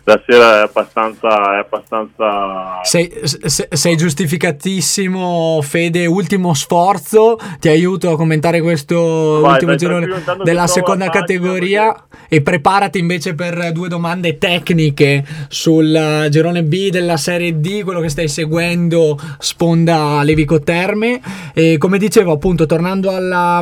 la 0.04 0.22
sera 0.26 0.60
è 0.60 0.62
abbastanza. 0.64 1.56
È 1.56 1.60
abbastanza... 1.60 2.80
Sei, 2.84 3.12
sei, 3.24 3.96
giustificatissimo, 3.96 5.60
Fede. 5.62 6.06
Ultimo 6.06 6.54
sforzo. 6.54 7.38
Ti 7.60 7.70
aiuto 7.70 8.12
a 8.12 8.16
commentare 8.16 8.62
questo 8.62 9.40
Vai, 9.42 9.54
ultimo 9.54 9.76
girone 9.76 10.08
della 10.44 10.68
seconda 10.68 11.10
categoria. 11.10 11.96
E 12.28 12.42
preparati 12.42 12.98
invece 12.98 13.36
per 13.36 13.72
due 13.72 13.90
domande 13.90 14.38
tecniche 14.38 15.24
sul 15.50 16.28
girone 16.30 16.64
B 16.64 16.90
della 16.90 17.18
serie 17.18 17.60
D, 17.60 17.84
quello 17.84 18.00
che 18.00 18.10
stai 18.10 18.28
seguendo, 18.28 19.20
sponda 19.38 20.24
Levico 20.24 20.62
Terme. 20.62 21.22
E 21.54 21.78
come 21.78 21.98
dicevo, 21.98 22.32
appunto, 22.32 22.66
tornando 22.66 23.12
alla 23.12 23.62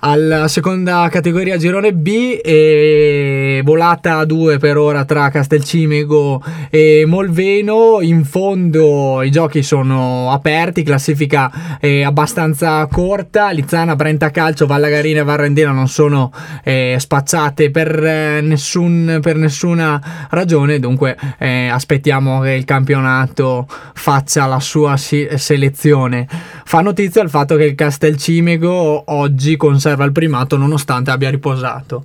alla 0.00 0.46
seconda 0.46 1.08
categoria 1.10 1.56
girone 1.56 1.92
B 1.92 2.38
e 2.42 3.60
volata 3.64 4.18
a 4.18 4.24
due 4.24 4.58
per 4.58 4.76
ora 4.76 5.04
tra 5.04 5.30
Castelcimego 5.38 6.42
e 6.68 7.04
Molveno. 7.06 8.00
In 8.00 8.24
fondo 8.24 9.22
i 9.22 9.30
giochi 9.30 9.62
sono 9.62 10.32
aperti 10.32 10.82
classifica 10.82 11.78
è 11.78 12.02
abbastanza 12.02 12.84
corta. 12.86 13.50
Lizzana, 13.50 13.94
Brenta 13.94 14.30
Calcio, 14.30 14.66
Vallagarina 14.66 15.20
e 15.20 15.24
Varrendina 15.24 15.70
non 15.70 15.86
sono 15.86 16.32
eh, 16.64 16.96
spacciate 16.98 17.70
per, 17.70 18.04
eh, 18.04 18.40
nessun, 18.40 19.20
per, 19.22 19.36
nessuna 19.36 20.26
ragione. 20.30 20.80
Dunque 20.80 21.16
eh, 21.38 21.68
aspettiamo 21.68 22.40
che 22.40 22.50
il 22.50 22.64
campionato 22.64 23.68
faccia 23.94 24.46
la 24.46 24.58
sua 24.58 24.96
si- 24.96 25.28
selezione. 25.36 26.26
Fa 26.64 26.80
notizia 26.80 27.22
il 27.22 27.30
fatto 27.30 27.54
che 27.54 27.64
il 27.64 27.76
Castelcimego 27.76 29.04
oggi 29.06 29.56
conserva 29.56 30.04
il 30.04 30.12
primato 30.12 30.56
nonostante 30.56 31.12
abbia 31.12 31.30
riposato. 31.30 32.04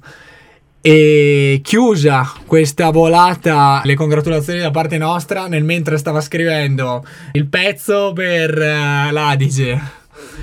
E 0.86 1.62
chiusa 1.64 2.30
questa 2.46 2.92
volata, 2.92 3.80
le 3.86 3.96
congratulazioni 3.96 4.60
da 4.60 4.70
parte 4.70 4.98
nostra 4.98 5.48
nel 5.48 5.64
mentre 5.64 5.96
stava 5.98 6.20
scrivendo 6.20 7.06
il 7.32 7.48
pezzo 7.48 8.12
per 8.12 8.52
uh, 8.52 9.14
l'Adige. 9.14 9.80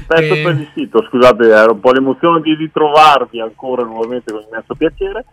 Pezzo 0.06 0.35
e... 0.35 0.42
per 0.42 0.54
il 0.54 0.70
sito, 0.73 1.04
scusate, 1.06 1.47
era 1.47 1.70
un 1.70 1.80
po' 1.80 1.92
l'emozione 1.92 2.40
di 2.40 2.54
ritrovarvi 2.54 3.38
ancora 3.38 3.82
nuovamente 3.82 4.32
con 4.32 4.42
immenso 4.49 4.75
piacere. 4.75 5.26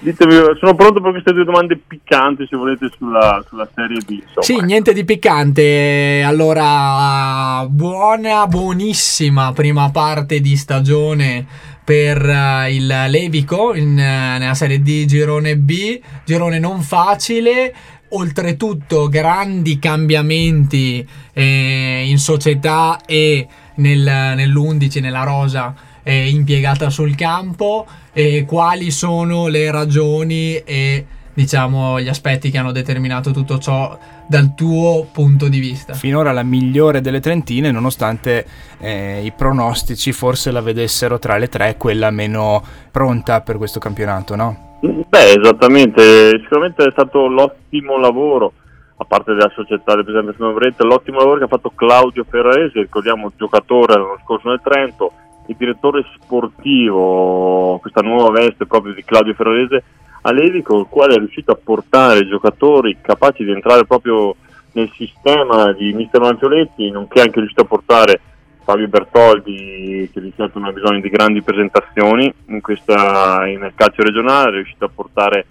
Ditemi, 0.00 0.34
sono 0.60 0.74
pronto 0.74 1.00
per 1.00 1.12
queste 1.12 1.32
due 1.32 1.44
domande 1.44 1.76
piccanti 1.78 2.46
se 2.46 2.54
volete 2.54 2.90
sulla, 2.98 3.42
sulla 3.48 3.66
serie 3.74 3.98
B. 4.06 4.10
Insomma. 4.10 4.42
Sì, 4.42 4.60
niente 4.60 4.92
di 4.92 5.06
piccante. 5.06 6.22
Allora, 6.22 7.66
buona, 7.66 8.46
buonissima 8.46 9.54
prima 9.54 9.90
parte 9.90 10.40
di 10.40 10.54
stagione 10.54 11.46
per 11.88 12.22
uh, 12.22 12.68
il 12.70 12.86
Levico 13.08 13.74
in, 13.74 13.92
uh, 13.92 14.38
nella 14.38 14.52
serie 14.52 14.82
D 14.82 15.06
girone 15.06 15.56
B, 15.56 15.98
girone 16.26 16.58
non 16.58 16.82
facile. 16.82 17.74
Oltretutto 18.10 19.08
grandi 19.08 19.78
cambiamenti 19.78 21.06
eh, 21.32 22.04
in 22.06 22.18
società 22.18 23.00
e 23.06 23.46
nel, 23.76 24.00
nell'11, 24.00 25.00
nella 25.00 25.22
rosa 25.22 25.74
eh, 26.02 26.28
impiegata 26.28 26.90
sul 26.90 27.14
campo. 27.14 27.86
E 28.12 28.44
quali 28.46 28.90
sono 28.90 29.46
le 29.46 29.70
ragioni 29.70 30.56
e 30.56 31.06
diciamo 31.32 32.00
gli 32.02 32.08
aspetti 32.08 32.50
che 32.50 32.58
hanno 32.58 32.72
determinato 32.72 33.30
tutto 33.30 33.58
ciò 33.58 33.98
dal 34.28 34.54
tuo 34.54 35.06
punto 35.10 35.48
di 35.48 35.58
vista. 35.58 35.94
Finora 35.94 36.32
la 36.32 36.42
migliore 36.42 37.00
delle 37.00 37.20
Trentine, 37.20 37.70
nonostante 37.70 38.46
eh, 38.78 39.22
i 39.24 39.32
pronostici 39.32 40.12
forse 40.12 40.50
la 40.50 40.60
vedessero 40.60 41.18
tra 41.18 41.38
le 41.38 41.48
tre 41.48 41.76
quella 41.78 42.10
meno 42.10 42.62
pronta 42.90 43.40
per 43.40 43.56
questo 43.56 43.80
campionato, 43.80 44.36
no? 44.36 44.76
Beh, 44.80 45.32
esattamente, 45.40 46.38
sicuramente 46.42 46.84
è 46.84 46.90
stato 46.92 47.26
l'ottimo 47.26 47.98
lavoro, 47.98 48.52
a 48.98 49.04
parte 49.04 49.32
della 49.32 49.50
società 49.54 49.94
del 49.94 50.04
Presidente 50.04 50.36
Snovretta, 50.36 50.84
l'ottimo 50.84 51.18
lavoro 51.18 51.38
che 51.38 51.44
ha 51.44 51.48
fatto 51.48 51.72
Claudio 51.74 52.24
Ferraresi, 52.28 52.78
ricordiamo 52.80 53.32
giocatore 53.34 53.94
l'anno 53.94 54.18
scorso 54.22 54.48
nel 54.50 54.60
Trento, 54.62 55.12
il 55.46 55.56
direttore 55.56 56.04
sportivo, 56.14 57.78
questa 57.80 58.02
nuova 58.02 58.30
veste 58.30 58.66
proprio 58.66 58.92
di 58.92 59.02
Claudio 59.02 59.32
Ferrarese 59.32 59.82
a 60.28 60.32
Levico, 60.32 60.78
il 60.78 60.86
quale 60.88 61.14
è 61.14 61.18
riuscito 61.18 61.52
a 61.52 61.58
portare 61.62 62.26
giocatori 62.28 62.98
capaci 63.00 63.44
di 63.44 63.50
entrare 63.50 63.86
proprio 63.86 64.36
nel 64.72 64.90
sistema 64.94 65.72
di 65.72 65.92
Mister 65.92 66.20
Manzioletti, 66.20 66.90
nonché 66.90 67.20
anche 67.20 67.40
riuscito 67.40 67.62
a 67.62 67.66
portare 67.66 68.20
Fabio 68.62 68.88
Bertoldi 68.88 70.10
che 70.12 70.20
di 70.20 70.32
certo 70.36 70.58
non 70.58 70.68
ha 70.68 70.72
bisogno 70.72 71.00
di 71.00 71.08
grandi 71.08 71.42
presentazioni 71.42 72.32
in 72.46 72.60
questa, 72.60 73.44
nel 73.44 73.72
calcio 73.74 74.02
regionale, 74.02 74.50
è 74.50 74.54
riuscito 74.54 74.84
a 74.84 74.90
portare 74.94 75.46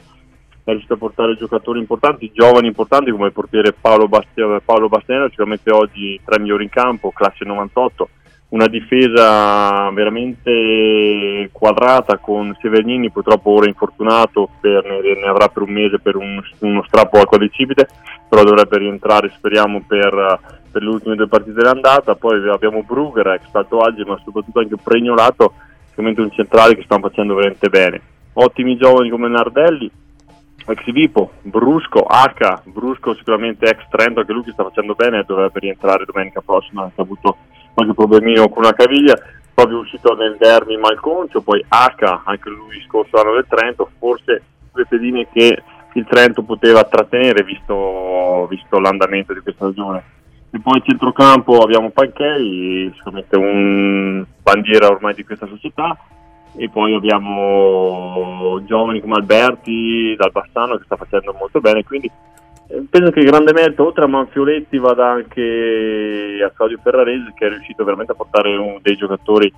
è 0.63 0.71
riuscito 0.71 0.95
a 0.95 0.97
portare 0.97 1.37
giocatori 1.37 1.79
importanti, 1.79 2.29
giovani 2.33 2.67
importanti 2.67 3.09
come 3.09 3.27
il 3.27 3.31
portiere 3.31 3.71
Paolo, 3.71 4.09
Bastia, 4.09 4.61
Paolo 4.63 4.89
sicuramente 5.29 5.71
oggi 5.71 6.19
tra 6.25 6.35
i 6.35 6.41
migliori 6.41 6.65
in 6.65 6.69
campo, 6.69 7.11
classe 7.11 7.45
98, 7.45 8.09
una 8.49 8.67
difesa 8.67 9.89
veramente 9.91 11.49
quadrata 11.51 12.17
con 12.17 12.55
Severnini, 12.61 13.11
purtroppo 13.11 13.51
ora 13.51 13.67
infortunato, 13.67 14.49
per, 14.61 14.85
ne, 14.85 15.27
avrà 15.27 15.49
per 15.49 15.63
un 15.63 15.71
mese 15.71 15.99
per 15.99 16.15
un, 16.15 16.41
uno 16.59 16.83
strappo 16.87 17.19
al 17.19 17.25
quadricipite, 17.25 17.87
però 18.29 18.43
dovrebbe 18.43 18.77
rientrare 18.77 19.33
speriamo 19.35 19.83
per, 19.85 20.39
per 20.71 20.81
le 20.81 20.89
ultime 20.89 21.15
due 21.15 21.27
partite 21.27 21.57
dell'andata, 21.59 22.15
poi 22.15 22.47
abbiamo 22.49 22.83
Brugger, 22.83 23.27
ex 23.27 23.49
Alto 23.51 23.79
Alge, 23.79 24.05
ma 24.05 24.19
soprattutto 24.23 24.59
anche 24.59 24.77
Pregnolato, 24.81 25.53
sicuramente 25.89 26.21
un 26.21 26.31
centrale 26.31 26.75
che 26.75 26.83
stanno 26.83 27.07
facendo 27.07 27.35
veramente 27.35 27.67
bene. 27.67 28.01
Ottimi 28.33 28.77
giovani 28.77 29.09
come 29.09 29.27
Nardelli, 29.27 29.91
ex 30.67 30.91
Vipo, 30.91 31.31
Brusco, 31.41 32.05
H, 32.07 32.61
Brusco 32.63 33.13
sicuramente 33.13 33.65
ex 33.65 33.89
Trento, 33.89 34.21
anche 34.21 34.31
lui 34.31 34.43
che 34.43 34.51
sta 34.51 34.63
facendo 34.63 34.93
bene 34.93 35.19
e 35.19 35.23
dovrebbe 35.25 35.59
rientrare 35.59 36.05
domenica 36.05 36.39
prossima, 36.39 36.83
ha 36.83 36.91
avuto 36.95 37.35
qualche 37.77 37.93
problemino 37.93 38.49
con 38.49 38.63
una 38.63 38.73
caviglia, 38.73 39.15
proprio 39.53 39.77
uscito 39.77 40.15
nel 40.15 40.35
derby 40.39 40.77
Malconcio, 40.77 41.41
poi 41.41 41.63
H, 41.67 42.21
anche 42.25 42.49
lui 42.49 42.81
scorso 42.87 43.17
anno 43.17 43.33
del 43.33 43.45
Trento, 43.47 43.91
forse 43.99 44.41
due 44.73 44.87
pedine 44.87 45.27
che 45.31 45.61
il 45.93 46.05
Trento 46.09 46.41
poteva 46.41 46.83
trattenere 46.85 47.43
visto, 47.43 48.47
visto 48.49 48.79
l'andamento 48.79 49.31
di 49.31 49.41
questa 49.41 49.65
stagione. 49.65 50.03
E 50.49 50.59
poi 50.59 50.81
centrocampo 50.83 51.59
abbiamo 51.59 51.91
Panchei, 51.91 52.91
sicuramente 52.95 53.37
un 53.37 54.25
bandiera 54.41 54.87
ormai 54.87 55.13
di 55.13 55.23
questa 55.23 55.45
società, 55.45 55.95
e 56.55 56.69
poi 56.69 56.95
abbiamo 56.95 58.59
giovani 58.65 59.01
come 59.01 59.17
Alberti 59.17 60.15
dal 60.17 60.31
Bassano 60.31 60.77
che 60.77 60.85
sta 60.85 60.95
facendo 60.95 61.35
molto 61.37 61.59
bene, 61.59 61.83
quindi 61.83 62.09
penso 62.89 63.11
che 63.11 63.19
il 63.19 63.25
grande 63.25 63.53
merito 63.53 63.85
oltre 63.85 64.03
a 64.03 64.07
Manfioletti 64.07 64.77
vada 64.77 65.09
anche 65.09 66.39
a 66.45 66.51
Claudio 66.51 66.79
Ferraresi 66.81 67.33
che 67.33 67.45
è 67.45 67.49
riuscito 67.49 67.83
veramente 67.83 68.11
a 68.11 68.15
portare 68.15 68.55
un, 68.57 68.79
dei 68.81 68.95
giocatori 68.95 69.51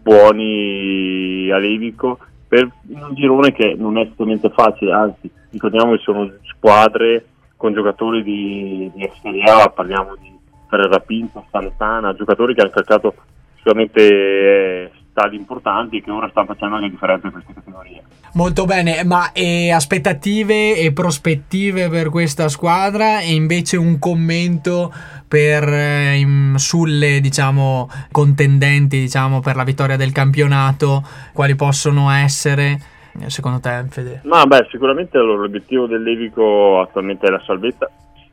buoni 0.00 1.50
a 1.50 1.58
Levico 1.58 2.18
per 2.46 2.70
un 2.88 3.14
girone 3.14 3.52
che 3.52 3.74
non 3.76 3.98
è 3.98 4.02
assolutamente 4.02 4.50
facile, 4.50 4.92
anzi 4.92 5.30
ricordiamo 5.50 5.92
che 5.92 6.02
sono 6.02 6.30
squadre 6.42 7.26
con 7.56 7.72
giocatori 7.72 8.22
di, 8.22 8.90
di 8.94 9.42
A, 9.44 9.70
parliamo 9.70 10.14
di 10.20 10.32
Ferrera 10.68 11.00
Pinto, 11.00 11.46
Santana, 11.50 12.14
giocatori 12.14 12.54
che 12.54 12.60
hanno 12.60 12.70
calcato 12.70 13.14
sicuramente 13.56 14.08
eh, 14.08 14.90
stadi 15.14 15.36
importanti 15.36 16.02
che 16.02 16.10
ora 16.10 16.28
stanno 16.28 16.46
facendo 16.46 16.76
le 16.78 16.90
differenze 16.90 17.26
in 17.26 17.32
queste 17.32 17.54
categorie. 17.54 18.02
Molto 18.32 18.64
bene, 18.64 19.04
ma 19.04 19.30
e 19.32 19.70
aspettative 19.70 20.76
e 20.76 20.92
prospettive 20.92 21.88
per 21.88 22.10
questa 22.10 22.48
squadra 22.48 23.20
e 23.20 23.32
invece 23.32 23.76
un 23.76 24.00
commento 24.00 24.92
per, 25.28 25.62
eh, 25.68 26.16
in, 26.16 26.54
sulle 26.56 27.20
diciamo, 27.20 27.88
contendenti 28.10 28.98
diciamo, 28.98 29.38
per 29.38 29.54
la 29.54 29.62
vittoria 29.62 29.96
del 29.96 30.10
campionato, 30.10 31.04
quali 31.32 31.54
possono 31.54 32.10
essere 32.10 32.78
eh, 33.20 33.30
secondo 33.30 33.60
te 33.60 33.84
Fede? 33.90 34.22
Ma 34.24 34.44
beh, 34.44 34.66
sicuramente 34.68 35.16
allora, 35.16 35.42
l'obiettivo 35.42 35.86
del 35.86 36.02
Levico 36.02 36.80
attualmente 36.80 37.28
è 37.28 37.30
la 37.30 37.42
salvezza 37.46 37.88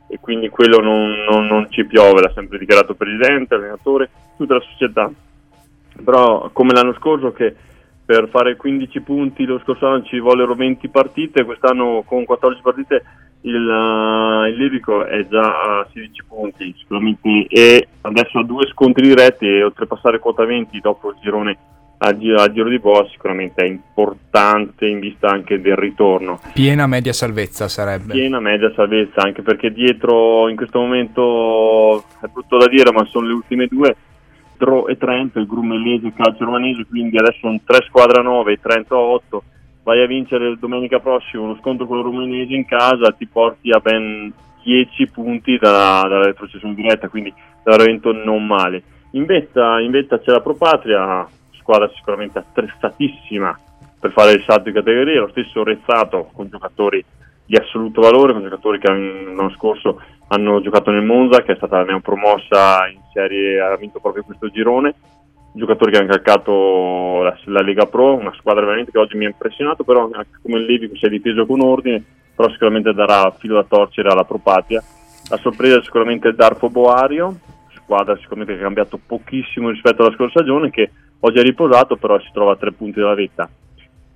e 0.08 0.18
quindi 0.20 0.48
quello 0.48 0.80
non, 0.80 1.24
non, 1.30 1.46
non 1.46 1.70
ci 1.70 1.86
piove, 1.86 2.20
l'ha 2.20 2.32
sempre 2.34 2.58
dichiarato 2.58 2.94
presidente, 2.94 3.54
allenatore, 3.54 4.10
tutta 4.36 4.54
la 4.54 4.64
società 4.68 5.08
però 6.04 6.50
come 6.52 6.72
l'anno 6.72 6.94
scorso 6.94 7.32
che 7.32 7.54
per 8.04 8.28
fare 8.28 8.56
15 8.56 9.00
punti 9.00 9.44
lo 9.44 9.60
scorso 9.60 9.86
anno 9.86 10.02
ci 10.04 10.18
vollero 10.18 10.54
20 10.54 10.88
partite, 10.88 11.44
quest'anno 11.44 12.02
con 12.06 12.24
14 12.24 12.62
partite 12.62 13.02
il, 13.42 13.54
uh, 13.54 14.46
il 14.46 14.56
Livico 14.56 15.04
è 15.04 15.26
già 15.28 15.40
a 15.80 15.86
16 15.92 16.24
punti 16.28 16.74
sicuramente 16.78 17.46
e 17.48 17.88
adesso 18.02 18.38
ha 18.38 18.44
due 18.44 18.66
scontri 18.68 19.06
diretti 19.06 19.46
e 19.46 19.64
oltrepassare 19.64 20.18
quota 20.18 20.44
20 20.44 20.78
dopo 20.80 21.10
il 21.10 21.16
girone 21.20 21.58
a 22.04 22.16
giro, 22.16 22.40
a 22.40 22.50
giro 22.50 22.68
di 22.68 22.78
boa 22.78 23.06
sicuramente 23.10 23.62
è 23.62 23.66
importante 23.66 24.86
in 24.86 24.98
vista 24.98 25.28
anche 25.28 25.60
del 25.60 25.76
ritorno. 25.76 26.40
Piena 26.52 26.86
media 26.86 27.12
salvezza 27.12 27.68
sarebbe. 27.68 28.12
Piena 28.12 28.40
media 28.40 28.72
salvezza 28.74 29.22
anche 29.22 29.42
perché 29.42 29.72
dietro 29.72 30.48
in 30.48 30.56
questo 30.56 30.80
momento 30.80 32.04
è 32.20 32.26
brutto 32.32 32.58
da 32.58 32.66
dire 32.66 32.92
ma 32.92 33.04
sono 33.06 33.26
le 33.28 33.34
ultime 33.34 33.66
due 33.66 33.96
Dro 34.62 34.86
e 34.86 34.96
Trento, 34.96 35.40
il 35.40 35.46
Grummellese 35.48 36.04
e 36.04 36.08
il 36.08 36.14
Calcio 36.14 36.44
Romanese, 36.44 36.86
quindi 36.86 37.18
adesso 37.18 37.38
sono 37.40 37.58
3 37.64 37.84
squadre 37.88 38.20
a 38.20 38.22
9 38.22 38.52
e 38.52 38.60
Trento 38.60 38.94
a 38.94 39.00
8. 39.00 39.42
Vai 39.82 40.00
a 40.00 40.06
vincere 40.06 40.56
domenica 40.56 41.00
prossima 41.00 41.42
uno 41.42 41.56
scontro 41.56 41.84
con 41.86 41.98
il 41.98 42.04
Romanese 42.04 42.54
in 42.54 42.64
casa, 42.64 43.10
ti 43.10 43.26
porti 43.26 43.70
a 43.70 43.80
ben 43.80 44.32
10 44.62 45.08
punti 45.08 45.58
da, 45.58 46.06
dalla 46.08 46.26
retrocessione 46.26 46.74
diretta, 46.74 47.08
quindi 47.08 47.34
davvero 47.64 48.12
non 48.12 48.46
male. 48.46 48.84
In 49.12 49.24
vetta, 49.24 49.80
in 49.80 49.90
vetta 49.90 50.20
c'è 50.20 50.30
la 50.30 50.40
Propatria, 50.40 51.26
squadra 51.58 51.90
sicuramente 51.96 52.38
attrezzatissima 52.38 53.58
per 53.98 54.12
fare 54.12 54.32
il 54.32 54.44
salto 54.46 54.64
di 54.64 54.72
categoria, 54.72 55.22
lo 55.22 55.30
stesso 55.30 55.64
Rezzato 55.64 56.30
con 56.32 56.48
giocatori 56.48 57.04
di 57.44 57.56
assoluto 57.56 58.00
valore, 58.00 58.32
con 58.32 58.42
giocatori 58.42 58.78
che 58.78 58.88
l'anno 58.88 59.50
scorso 59.50 60.00
hanno 60.32 60.62
giocato 60.62 60.90
nel 60.90 61.04
Monza, 61.04 61.42
che 61.42 61.52
è 61.52 61.56
stata 61.56 61.82
neopromossa 61.82 62.88
in 62.88 63.00
serie, 63.12 63.60
ha 63.60 63.76
vinto 63.76 64.00
proprio 64.00 64.22
questo 64.22 64.48
girone, 64.48 64.94
giocatori 65.52 65.92
che 65.92 65.98
hanno 65.98 66.08
calcato 66.08 67.22
la, 67.22 67.38
la, 67.44 67.60
Lega 67.60 67.84
Pro, 67.84 68.14
una 68.14 68.32
squadra 68.38 68.64
veramente 68.64 68.90
che 68.90 68.98
oggi 68.98 69.16
mi 69.16 69.26
ha 69.26 69.28
impressionato, 69.28 69.84
però 69.84 70.08
anche 70.10 70.38
come 70.40 70.58
il 70.58 70.64
Levi 70.64 70.90
si 70.94 71.04
è 71.04 71.10
difeso 71.10 71.44
con 71.44 71.60
ordine, 71.60 72.02
però 72.34 72.50
sicuramente 72.50 72.94
darà 72.94 73.30
filo 73.38 73.56
da 73.56 73.66
torcere 73.68 74.08
alla 74.08 74.24
Propatia. 74.24 74.82
La 75.28 75.36
sorpresa 75.36 75.78
è 75.78 75.82
sicuramente 75.82 76.28
il 76.28 76.34
Darfo 76.34 76.70
Boario, 76.70 77.38
squadra 77.74 78.16
sicuramente 78.16 78.54
che 78.54 78.60
ha 78.60 78.64
cambiato 78.64 78.98
pochissimo 79.04 79.68
rispetto 79.68 80.02
alla 80.02 80.14
scorsa 80.14 80.40
stagione, 80.40 80.70
che 80.70 80.90
oggi 81.20 81.38
è 81.38 81.42
riposato, 81.42 81.96
però 81.96 82.18
si 82.20 82.30
trova 82.32 82.52
a 82.52 82.56
tre 82.56 82.72
punti 82.72 83.00
dalla 83.00 83.14
vetta 83.14 83.48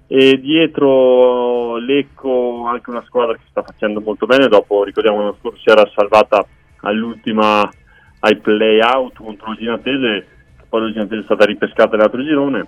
e 0.08 0.38
dietro 0.40 1.76
Lecco 1.76 2.64
anche 2.66 2.90
una 2.90 3.02
squadra 3.06 3.34
che 3.34 3.42
sta 3.50 3.62
facendo 3.62 4.00
molto 4.00 4.26
bene. 4.26 4.48
Dopo 4.48 4.84
ricordiamo 4.84 5.18
l'anno 5.18 5.36
scorso 5.38 5.60
si 5.60 5.68
era 5.68 5.88
salvata 5.94 6.46
all'ultima 6.80 7.68
ai 8.20 8.36
play 8.36 8.80
out 8.80 9.16
contro 9.16 9.52
il 9.52 9.58
Ginatese 9.58 10.26
poi 10.68 10.86
il 10.86 10.92
Ginatese 10.92 11.20
è 11.20 11.24
stata 11.24 11.44
ripescata 11.44 11.96
nell'altro 11.96 12.22
girone. 12.22 12.66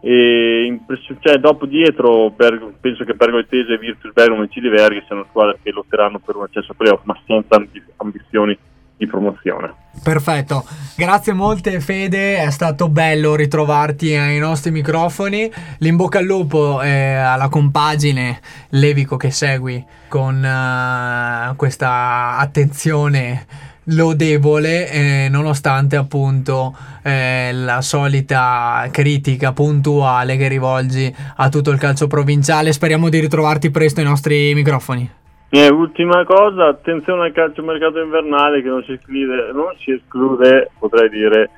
E 0.00 0.78
cioè, 1.20 1.38
dopo 1.38 1.66
dietro 1.66 2.30
per, 2.30 2.74
penso 2.80 3.04
che 3.04 3.14
Pergoletese, 3.14 3.78
Virtus 3.78 4.12
Bergamo 4.12 4.42
e 4.42 4.48
Ciliverghi 4.48 5.02
siano 5.06 5.26
squadre 5.30 5.58
che 5.62 5.72
lotteranno 5.72 6.18
per 6.18 6.36
un 6.36 6.44
accesso 6.44 6.72
a 6.72 6.74
playoff 6.74 7.02
ma 7.04 7.18
senza 7.26 7.60
ambizioni 7.96 8.56
di 8.96 9.06
promozione. 9.06 9.74
Perfetto, 10.02 10.64
grazie 10.94 11.32
molte 11.32 11.80
Fede, 11.80 12.38
è 12.38 12.50
stato 12.50 12.88
bello 12.88 13.34
ritrovarti 13.34 14.14
ai 14.14 14.38
nostri 14.38 14.70
microfoni. 14.70 15.50
L'in 15.78 15.96
bocca 15.96 16.18
al 16.18 16.24
lupo 16.24 16.80
eh, 16.82 17.14
alla 17.14 17.48
compagine 17.48 18.40
Levico 18.70 19.16
che 19.16 19.30
segui 19.30 19.84
con 20.08 20.36
uh, 20.36 21.56
questa 21.56 22.36
attenzione 22.38 23.46
lodevole 23.90 24.90
eh, 24.90 25.28
nonostante 25.30 25.96
appunto 25.96 26.76
eh, 27.02 27.52
la 27.52 27.80
solita 27.82 28.88
critica 28.90 29.52
puntuale 29.52 30.36
che 30.36 30.48
rivolgi 30.48 31.14
a 31.36 31.48
tutto 31.48 31.70
il 31.70 31.78
calcio 31.78 32.08
provinciale 32.08 32.72
speriamo 32.72 33.08
di 33.08 33.20
ritrovarti 33.20 33.70
presto 33.70 34.00
ai 34.00 34.06
nostri 34.06 34.54
microfoni 34.54 35.08
E 35.48 35.68
ultima 35.68 36.24
cosa, 36.24 36.66
attenzione 36.66 37.26
al 37.26 37.32
calciomercato 37.32 38.00
invernale 38.00 38.62
che 38.62 38.68
non 38.68 38.82
si 38.82 38.92
esclude, 38.92 39.52
non 39.52 39.74
si 39.78 39.92
esclude 39.92 40.70
potrei 40.78 41.08
dire, 41.08 41.50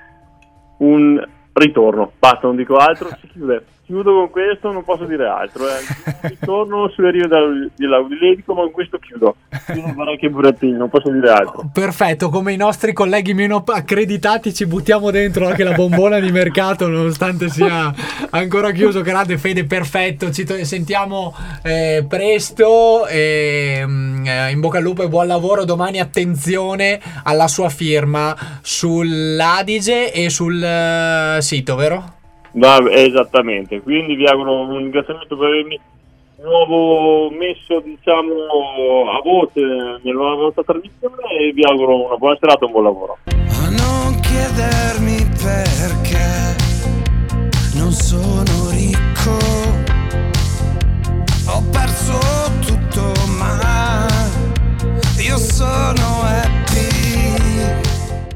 un 0.78 1.22
ritorno. 1.52 2.12
Basta, 2.18 2.46
non 2.46 2.56
dico 2.56 2.76
altro, 2.76 3.08
si 3.20 3.28
chiude 3.28 3.64
chiudo 3.88 4.12
con 4.12 4.30
questo, 4.30 4.70
non 4.70 4.84
posso 4.84 5.04
dire 5.06 5.26
altro. 5.26 5.64
Eh. 5.66 5.80
Ritorno 6.28 6.90
sulle 6.90 7.10
rive 7.10 7.26
dell'Audiletico, 7.74 8.52
ma 8.52 8.62
con 8.62 8.72
questo 8.72 8.98
chiudo. 8.98 9.36
Chiudo 9.64 10.02
anche 10.02 10.28
burattini, 10.28 10.72
non 10.72 10.90
posso 10.90 11.10
dire 11.10 11.30
altro. 11.30 11.70
Perfetto, 11.72 12.28
come 12.28 12.52
i 12.52 12.56
nostri 12.58 12.92
colleghi 12.92 13.32
meno 13.32 13.64
accreditati 13.66 14.52
ci 14.52 14.66
buttiamo 14.66 15.10
dentro 15.10 15.46
anche 15.46 15.64
la 15.64 15.72
bombona 15.72 16.20
di 16.20 16.30
mercato, 16.30 16.86
nonostante 16.86 17.48
sia 17.48 17.92
ancora 18.28 18.72
chiuso. 18.72 19.00
Grande 19.00 19.38
Fede, 19.38 19.64
perfetto. 19.64 20.30
Ci 20.30 20.44
to- 20.44 20.62
sentiamo 20.64 21.34
eh, 21.62 22.04
presto. 22.06 23.06
E, 23.06 23.82
mm, 23.86 24.26
eh, 24.26 24.50
in 24.50 24.60
bocca 24.60 24.76
al 24.76 24.84
lupo 24.84 25.02
e 25.02 25.08
buon 25.08 25.26
lavoro. 25.26 25.64
Domani 25.64 25.98
attenzione 25.98 27.00
alla 27.24 27.48
sua 27.48 27.70
firma 27.70 28.36
sull'Adige 28.60 30.12
e 30.12 30.28
sul 30.28 30.60
uh, 30.60 31.40
sito, 31.40 31.74
vero? 31.74 32.16
Va, 32.58 32.78
esattamente, 32.90 33.80
quindi 33.80 34.16
vi 34.16 34.26
auguro 34.26 34.62
un 34.62 34.78
ringraziamento 34.78 35.36
per 35.36 35.46
avermi 35.46 35.80
nuovo 36.42 37.30
messo 37.30 37.80
diciamo 37.80 39.10
a 39.10 39.20
voce 39.22 39.60
nella 40.02 40.34
nostra 40.34 40.62
trasmissione 40.64 41.22
e 41.38 41.52
vi 41.52 41.62
auguro 41.64 42.06
una 42.06 42.16
buona 42.16 42.36
serata 42.38 42.62
e 42.62 42.66
un 42.66 42.72
buon 42.72 42.84
lavoro. 42.84 43.18
A 43.26 43.68
non 43.70 44.18
chiedermi 44.20 45.24
perché 45.40 46.56
non 47.74 47.92
sono 47.92 48.70
ricco, 48.70 49.36
ho 51.46 51.62
perso 51.70 52.18
tutto 52.66 53.12
ma 53.38 54.06
io 55.20 55.36
sono 55.36 56.47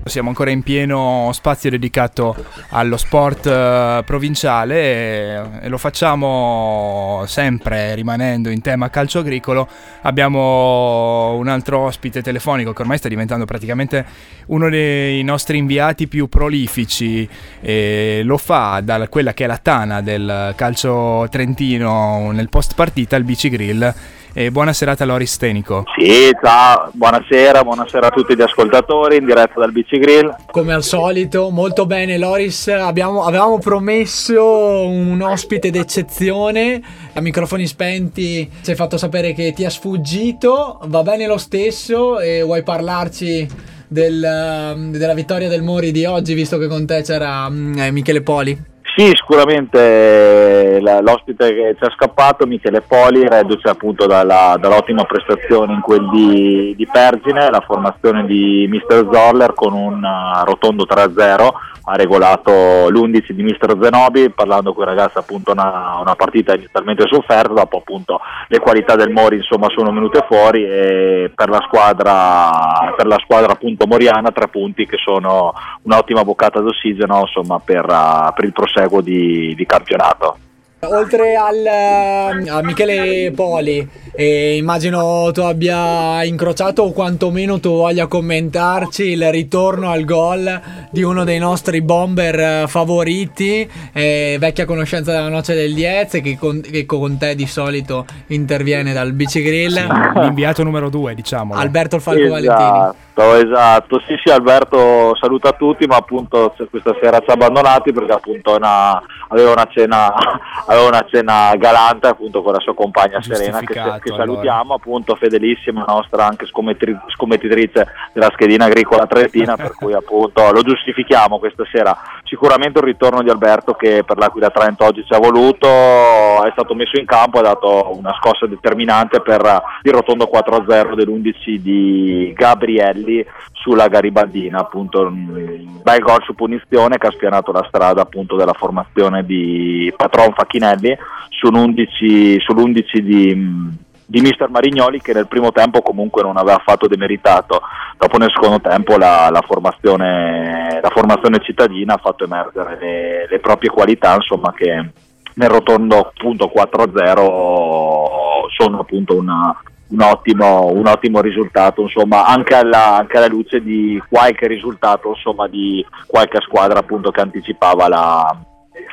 siamo 0.04 0.28
ancora 0.28 0.50
in 0.50 0.62
pieno 0.62 1.30
spazio 1.32 1.70
dedicato 1.70 2.34
allo 2.70 2.96
sport 2.96 3.46
uh, 3.46 4.04
provinciale 4.04 4.74
e, 4.74 5.42
e, 5.62 5.68
lo 5.68 5.78
facciamo 5.78 7.22
sempre 7.26 7.94
rimanendo 7.94 8.48
in 8.50 8.60
tema 8.60 8.90
calcio 8.90 9.20
agricolo. 9.20 9.68
Abbiamo 10.02 11.34
un 11.34 11.48
altro 11.48 11.80
ospite 11.80 12.22
telefonico 12.22 12.72
che 12.72 12.82
ormai 12.82 12.98
sta 12.98 13.08
diventando 13.08 13.44
praticamente 13.44 14.04
uno 14.46 14.68
dei 14.68 15.22
nostri 15.22 15.58
inviati 15.58 16.08
più 16.08 16.28
prolifici 16.28 17.28
e 17.60 18.22
lo 18.24 18.38
fa 18.38 18.80
da 18.82 19.08
quella 19.08 19.32
che 19.34 19.44
è 19.44 19.46
la 19.46 19.58
tana 19.58 20.00
del 20.02 20.52
calcio 20.56 21.26
trentino 21.30 22.30
nel 22.32 22.48
post 22.48 22.74
partita, 22.74 23.16
il 23.16 23.24
Bici 23.24 23.48
Grill 23.48 23.94
e 24.32 24.50
buona 24.50 24.72
serata 24.72 25.04
Loris 25.04 25.36
Tenico. 25.36 25.84
Sì, 25.96 26.30
ciao, 26.42 26.90
buonasera, 26.92 27.62
buonasera 27.62 28.06
a 28.06 28.10
tutti 28.10 28.34
gli 28.34 28.42
ascoltatori 28.42 29.16
in 29.16 29.26
diretta 29.26 29.60
dal 29.60 29.72
BC 29.72 29.98
Grill. 29.98 30.34
Come 30.50 30.72
al 30.72 30.82
solito, 30.82 31.50
molto 31.50 31.86
bene 31.86 32.18
Loris, 32.18 32.68
Abbiamo, 32.68 33.24
avevamo 33.24 33.58
promesso 33.58 34.86
un 34.86 35.20
ospite 35.20 35.70
d'eccezione, 35.70 36.82
a 37.12 37.20
microfoni 37.20 37.66
spenti 37.66 38.50
ci 38.62 38.70
hai 38.70 38.76
fatto 38.76 38.96
sapere 38.96 39.32
che 39.32 39.52
ti 39.52 39.64
ha 39.64 39.70
sfuggito, 39.70 40.80
va 40.84 41.02
bene 41.02 41.26
lo 41.26 41.38
stesso 41.38 42.18
e 42.18 42.42
vuoi 42.42 42.62
parlarci 42.62 43.48
del, 43.88 44.88
della 44.90 45.14
vittoria 45.14 45.48
del 45.48 45.62
Mori 45.62 45.92
di 45.92 46.06
oggi 46.06 46.32
visto 46.32 46.56
che 46.56 46.66
con 46.66 46.86
te 46.86 47.02
c'era 47.02 47.46
eh, 47.46 47.90
Michele 47.90 48.22
Poli? 48.22 48.70
Sì, 48.94 49.06
sicuramente 49.14 50.78
l'ospite 50.82 51.54
che 51.54 51.76
ci 51.78 51.84
è 51.84 51.90
scappato, 51.94 52.46
Michele 52.46 52.82
Poli, 52.82 53.26
reduce 53.26 53.70
appunto 53.70 54.04
dalla, 54.04 54.56
dall'ottima 54.60 55.04
prestazione 55.04 55.72
in 55.72 55.80
quel 55.80 56.10
di, 56.10 56.74
di 56.76 56.86
Pergine, 56.86 57.48
la 57.48 57.62
formazione 57.66 58.26
di 58.26 58.68
Mr. 58.70 59.08
Zoller 59.10 59.54
con 59.54 59.72
un 59.72 60.02
uh, 60.02 60.44
rotondo 60.44 60.84
3-0 60.86 61.70
ha 61.84 61.96
regolato 61.96 62.88
l'11 62.88 63.32
di 63.32 63.42
Mister 63.42 63.76
Zenobi 63.80 64.30
parlando 64.30 64.72
con 64.72 64.84
i 64.84 64.86
ragazzi 64.86 65.18
appunto 65.18 65.50
una, 65.50 65.98
una, 66.00 66.14
partita 66.14 66.54
inizialmente 66.54 67.04
sofferta 67.08 67.52
dopo 67.52 67.78
appunto 67.78 68.20
le 68.48 68.60
qualità 68.60 68.94
del 68.94 69.10
Mori 69.10 69.36
insomma 69.36 69.68
sono 69.70 69.92
venute 69.92 70.24
fuori 70.28 70.64
e 70.64 71.32
per 71.34 71.48
la 71.48 71.60
squadra 71.66 72.92
per 72.96 73.06
la 73.06 73.18
squadra 73.24 73.52
appunto 73.52 73.86
moriana 73.86 74.30
tre 74.30 74.46
punti 74.48 74.86
che 74.86 74.96
sono 74.98 75.52
un'ottima 75.82 76.22
boccata 76.22 76.60
d'ossigeno 76.60 77.20
insomma 77.20 77.58
per, 77.58 77.84
uh, 77.84 78.32
per 78.32 78.44
il 78.44 78.52
proseguo 78.52 78.80
di, 79.00 79.54
di 79.54 79.66
campionato 79.66 80.38
Oltre 80.84 81.36
al, 81.36 81.64
eh, 81.64 82.50
a 82.50 82.60
Michele 82.60 83.30
Poli, 83.30 83.88
eh, 84.16 84.56
immagino 84.56 85.30
tu 85.32 85.40
abbia 85.42 86.24
incrociato 86.24 86.82
o 86.82 86.90
quantomeno 86.90 87.60
tu 87.60 87.70
voglia 87.70 88.08
commentarci 88.08 89.04
il 89.10 89.30
ritorno 89.30 89.90
al 89.92 90.02
gol 90.04 90.60
di 90.90 91.04
uno 91.04 91.22
dei 91.22 91.38
nostri 91.38 91.82
bomber 91.82 92.40
eh, 92.40 92.64
favoriti, 92.66 93.70
eh, 93.92 94.36
vecchia 94.40 94.64
conoscenza 94.64 95.12
della 95.12 95.28
noce 95.28 95.54
del 95.54 95.72
Diez 95.72 96.20
che 96.20 96.36
con, 96.36 96.60
che 96.60 96.84
con 96.84 97.16
te 97.16 97.36
di 97.36 97.46
solito 97.46 98.04
interviene 98.28 98.92
dal 98.92 99.12
BC 99.12 99.40
Grill. 99.40 99.74
Sì, 99.74 99.86
l'inviato 100.20 100.64
numero 100.64 100.88
due, 100.88 101.14
diciamo. 101.14 101.54
Alberto 101.54 102.00
Falco 102.00 102.22
esatto. 102.22 102.32
Valentini. 102.32 103.00
Esatto, 103.14 104.00
sì 104.06 104.16
sì 104.24 104.30
Alberto 104.30 105.14
saluta 105.16 105.52
tutti 105.52 105.86
ma 105.86 105.96
appunto 105.96 106.54
questa 106.70 106.96
sera 106.98 107.18
ci 107.20 107.28
ha 107.28 107.34
abbandonati 107.34 107.92
perché 107.92 108.12
appunto 108.12 108.56
una, 108.56 109.02
aveva, 109.28 109.52
una 109.52 109.68
cena, 109.70 110.14
aveva 110.66 110.86
una 110.86 111.04
cena 111.10 111.54
galante 111.56 112.06
appunto 112.06 112.42
con 112.42 112.54
la 112.54 112.60
sua 112.60 112.74
compagna 112.74 113.20
Serena 113.20 113.60
che, 113.60 113.74
che 113.74 114.14
salutiamo 114.14 114.60
allora. 114.60 114.74
appunto 114.76 115.14
fedelissima 115.16 115.84
nostra 115.86 116.26
anche 116.26 116.46
scommettri, 116.46 116.96
scommettitrice 117.08 117.86
della 118.14 118.30
schedina 118.32 118.64
agricola 118.64 119.06
tretina 119.06 119.56
per 119.56 119.74
cui 119.74 119.92
appunto 119.92 120.50
lo 120.50 120.62
giustifichiamo 120.62 121.38
questa 121.38 121.64
sera 121.70 121.94
sicuramente 122.24 122.78
un 122.78 122.86
ritorno 122.86 123.22
di 123.22 123.28
Alberto 123.28 123.74
che 123.74 124.04
per 124.06 124.16
l'Aquila 124.16 124.48
Trento 124.48 124.86
oggi 124.86 125.04
ci 125.04 125.12
ha 125.12 125.18
voluto 125.18 125.66
è 125.66 126.50
stato 126.52 126.74
messo 126.74 126.98
in 126.98 127.04
campo 127.04 127.40
ha 127.40 127.42
dato 127.42 127.94
una 127.94 128.14
scossa 128.18 128.46
determinante 128.46 129.20
per 129.20 129.62
il 129.82 129.92
rotondo 129.92 130.30
4-0 130.32 130.94
dell'11 130.94 131.56
di 131.56 132.32
Gabrielli 132.34 133.01
Facchinelli 133.02 133.26
sulla 133.52 133.88
Garibaldina, 133.88 134.60
appunto 134.60 135.02
un 135.02 135.80
bel 135.82 136.00
gol 136.00 136.22
su 136.24 136.34
punizione 136.34 136.98
che 136.98 137.08
ha 137.08 137.12
spianato 137.12 137.52
la 137.52 137.64
strada 137.68 138.02
appunto 138.02 138.36
della 138.36 138.54
formazione 138.54 139.24
di 139.24 139.92
Patron 139.96 140.32
Facchinelli 140.34 140.96
sull'11, 141.28 142.36
sull'11 142.38 142.98
di 142.98 143.80
di 144.04 144.20
mister 144.20 144.50
Marignoli 144.50 145.00
che 145.00 145.14
nel 145.14 145.26
primo 145.26 145.52
tempo 145.52 145.80
comunque 145.80 146.20
non 146.22 146.36
aveva 146.36 146.56
affatto 146.56 146.86
demeritato, 146.86 147.62
dopo 147.96 148.18
nel 148.18 148.30
secondo 148.30 148.60
tempo 148.60 148.98
la, 148.98 149.30
la, 149.32 149.40
formazione, 149.40 150.80
la 150.82 150.90
formazione, 150.90 151.40
cittadina 151.42 151.94
ha 151.94 152.00
fatto 152.02 152.24
emergere 152.24 152.76
le, 152.78 153.26
le 153.26 153.38
proprie 153.38 153.70
qualità 153.70 154.14
insomma 154.14 154.52
che 154.52 154.90
nel 155.34 155.48
rotondo 155.48 156.10
appunto 156.12 156.52
4-0 156.54 158.50
sono 158.54 158.80
appunto 158.80 159.16
una, 159.16 159.58
un 159.92 160.00
ottimo, 160.00 160.66
un 160.72 160.86
ottimo 160.86 161.20
risultato, 161.20 161.82
insomma, 161.82 162.26
anche 162.26 162.54
alla, 162.54 162.96
anche 162.96 163.18
alla, 163.18 163.28
luce 163.28 163.60
di 163.60 164.02
qualche 164.08 164.46
risultato, 164.46 165.10
insomma, 165.10 165.46
di 165.46 165.84
qualche 166.06 166.40
squadra 166.40 166.78
appunto 166.78 167.10
che 167.10 167.20
anticipava 167.20 167.88
la, 167.88 168.38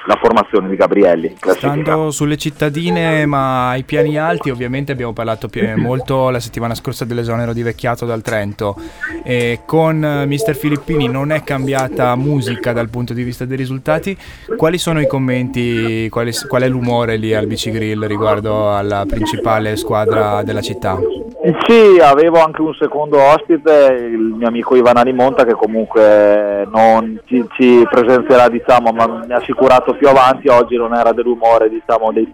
la 0.06 0.18
formazione 0.20 0.70
di 0.70 0.76
Gabrielli. 0.76 1.36
Stando 1.40 2.12
sulle 2.12 2.38
cittadine 2.38 3.26
ma 3.26 3.70
ai 3.70 3.84
piani 3.84 4.18
alti, 4.18 4.50
ovviamente 4.50 4.92
abbiamo 4.92 5.14
parlato 5.14 5.50
molto 5.78 6.30
la 6.30 6.40
settimana 6.40 6.76
scorsa 6.76 7.06
dell'esonero 7.06 7.54
di 7.54 7.62
Vecchiato 7.62 8.06
dal 8.06 8.22
Trento 8.22 8.76
e 9.24 9.62
con 9.66 10.04
eh, 10.04 10.26
Mister 10.26 10.56
Filippini 10.56 11.08
non 11.08 11.32
è 11.32 11.44
cambiata 11.44 12.16
musica 12.16 12.74
dal 12.74 12.90
punto 12.90 13.14
di 13.14 13.24
vista 13.24 13.46
dei 13.46 13.58
risultati. 13.58 14.18
Quali 14.58 14.78
sono 14.78 15.00
i 15.00 15.08
commenti, 15.08 16.10
quali, 16.10 16.32
qual 16.48 16.64
è 16.64 16.68
l'umore 16.68 17.18
lì 17.18 17.34
al 17.34 17.48
BC 17.48 17.70
Grill 17.70 18.06
riguardo 18.06 18.76
alla 18.76 19.06
principale 19.08 19.76
squadra 19.76 20.44
della 20.44 20.62
città? 20.62 20.98
Sì, 21.42 22.00
avevo 22.02 22.44
anche 22.44 22.62
un 22.62 22.74
secondo 22.74 23.18
ospite, 23.18 23.96
il 24.12 24.34
mio 24.38 24.48
amico 24.48 24.76
Ivan 24.76 24.98
Alimonta 24.98 25.46
che 25.46 25.54
comunque 25.54 26.68
non 26.70 27.18
ci, 27.28 27.46
ci 27.52 27.88
presenzierà 27.90 28.50
diciamo, 28.50 28.92
ma 28.92 29.08
mi 29.08 29.32
ha 29.32 29.38
assicurato 29.38 29.96
più 29.96 30.10
avanti, 30.10 30.50
oggi 30.50 30.76
non 30.76 30.94
era 30.94 31.14
dell'umore 31.14 31.70
diciamo, 31.70 32.12
dei, 32.12 32.30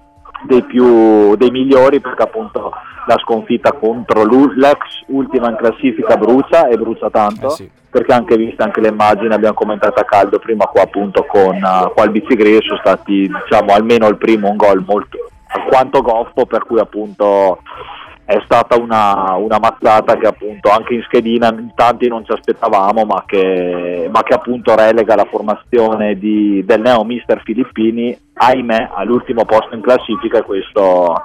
dei, 0.47 0.63
più, 0.63 1.35
dei 1.35 1.51
migliori 1.51 1.99
perché 1.99 2.23
appunto 2.23 2.71
la 3.05 3.17
sconfitta 3.19 3.73
contro 3.73 4.25
l'ex 4.25 5.03
ultima 5.07 5.49
in 5.51 5.55
classifica 5.57 6.17
brucia 6.17 6.67
e 6.67 6.75
brucia 6.75 7.11
tanto. 7.11 7.47
Eh 7.47 7.51
sì. 7.51 7.69
Perché 7.87 8.11
anche 8.11 8.35
viste 8.35 8.63
anche 8.63 8.81
le 8.81 8.89
immagini 8.89 9.33
abbiamo 9.33 9.53
commentato 9.53 10.01
a 10.01 10.03
caldo 10.03 10.39
prima 10.39 10.65
qua 10.65 10.81
appunto 10.81 11.23
con 11.25 11.55
uh, 11.55 11.93
qua 11.93 12.11
sono 12.11 12.79
stati 12.79 13.31
diciamo 13.31 13.73
almeno 13.73 14.07
il 14.07 14.17
primo 14.17 14.49
un 14.49 14.57
gol 14.57 14.83
molto 14.85 15.17
alquanto 15.47 16.01
goffo 16.01 16.45
per 16.45 16.65
cui 16.65 16.79
appunto 16.79 17.59
è 18.25 18.41
stata 18.43 18.75
una, 18.79 19.35
una, 19.35 19.59
mazzata 19.59 20.17
che 20.17 20.25
appunto 20.25 20.71
anche 20.71 20.95
in 20.95 21.03
schedina 21.03 21.49
in 21.49 21.71
tanti 21.75 22.07
non 22.07 22.25
ci 22.25 22.31
aspettavamo 22.31 23.05
ma 23.05 23.23
che, 23.25 24.09
ma 24.11 24.23
che 24.23 24.33
appunto 24.33 24.75
relega 24.75 25.15
la 25.15 25.27
formazione 25.29 26.17
di, 26.17 26.65
del 26.65 26.81
neo 26.81 27.03
mister 27.03 27.39
Filippini 27.43 28.17
ahimè 28.33 28.89
all'ultimo 28.93 29.45
posto 29.45 29.75
in 29.75 29.81
classifica. 29.81 30.39
E 30.39 30.41
questo, 30.41 31.21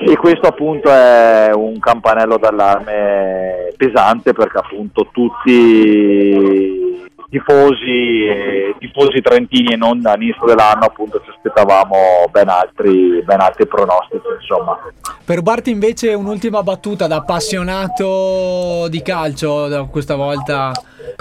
e 0.00 0.16
questo 0.16 0.48
appunto 0.48 0.90
è 0.90 1.52
un 1.54 1.78
campanello 1.78 2.38
d'allarme 2.38 3.72
pesante 3.76 4.32
perché 4.32 4.58
appunto 4.58 5.08
tutti 5.12 7.08
tifosi, 7.30 8.26
eh, 8.26 8.74
tifosi 8.78 9.20
trentini 9.20 9.72
e 9.72 9.76
non 9.76 10.04
all'inizio 10.04 10.44
dell'anno 10.46 10.84
appunto 10.84 11.22
ci 11.24 11.30
aspettavamo 11.30 12.28
ben 12.30 12.48
altri, 12.48 13.22
ben 13.24 13.40
altri 13.40 13.66
pronostici 13.66 14.24
insomma. 14.40 14.76
Per 15.24 15.36
rubarti 15.36 15.70
invece 15.70 16.12
un'ultima 16.12 16.62
battuta 16.62 17.06
da 17.06 17.16
appassionato 17.16 18.88
di 18.88 19.00
calcio 19.00 19.88
questa 19.90 20.16
volta 20.16 20.72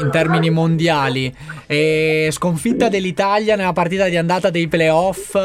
in 0.02 0.10
termini 0.10 0.50
mondiali 0.50 1.34
e 1.68 2.30
sconfitta 2.32 2.90
dell'Italia 2.90 3.56
nella 3.56 3.74
partita 3.74 4.08
di 4.08 4.18
andata 4.18 4.50
dei 4.50 4.68
playoff 4.68 5.36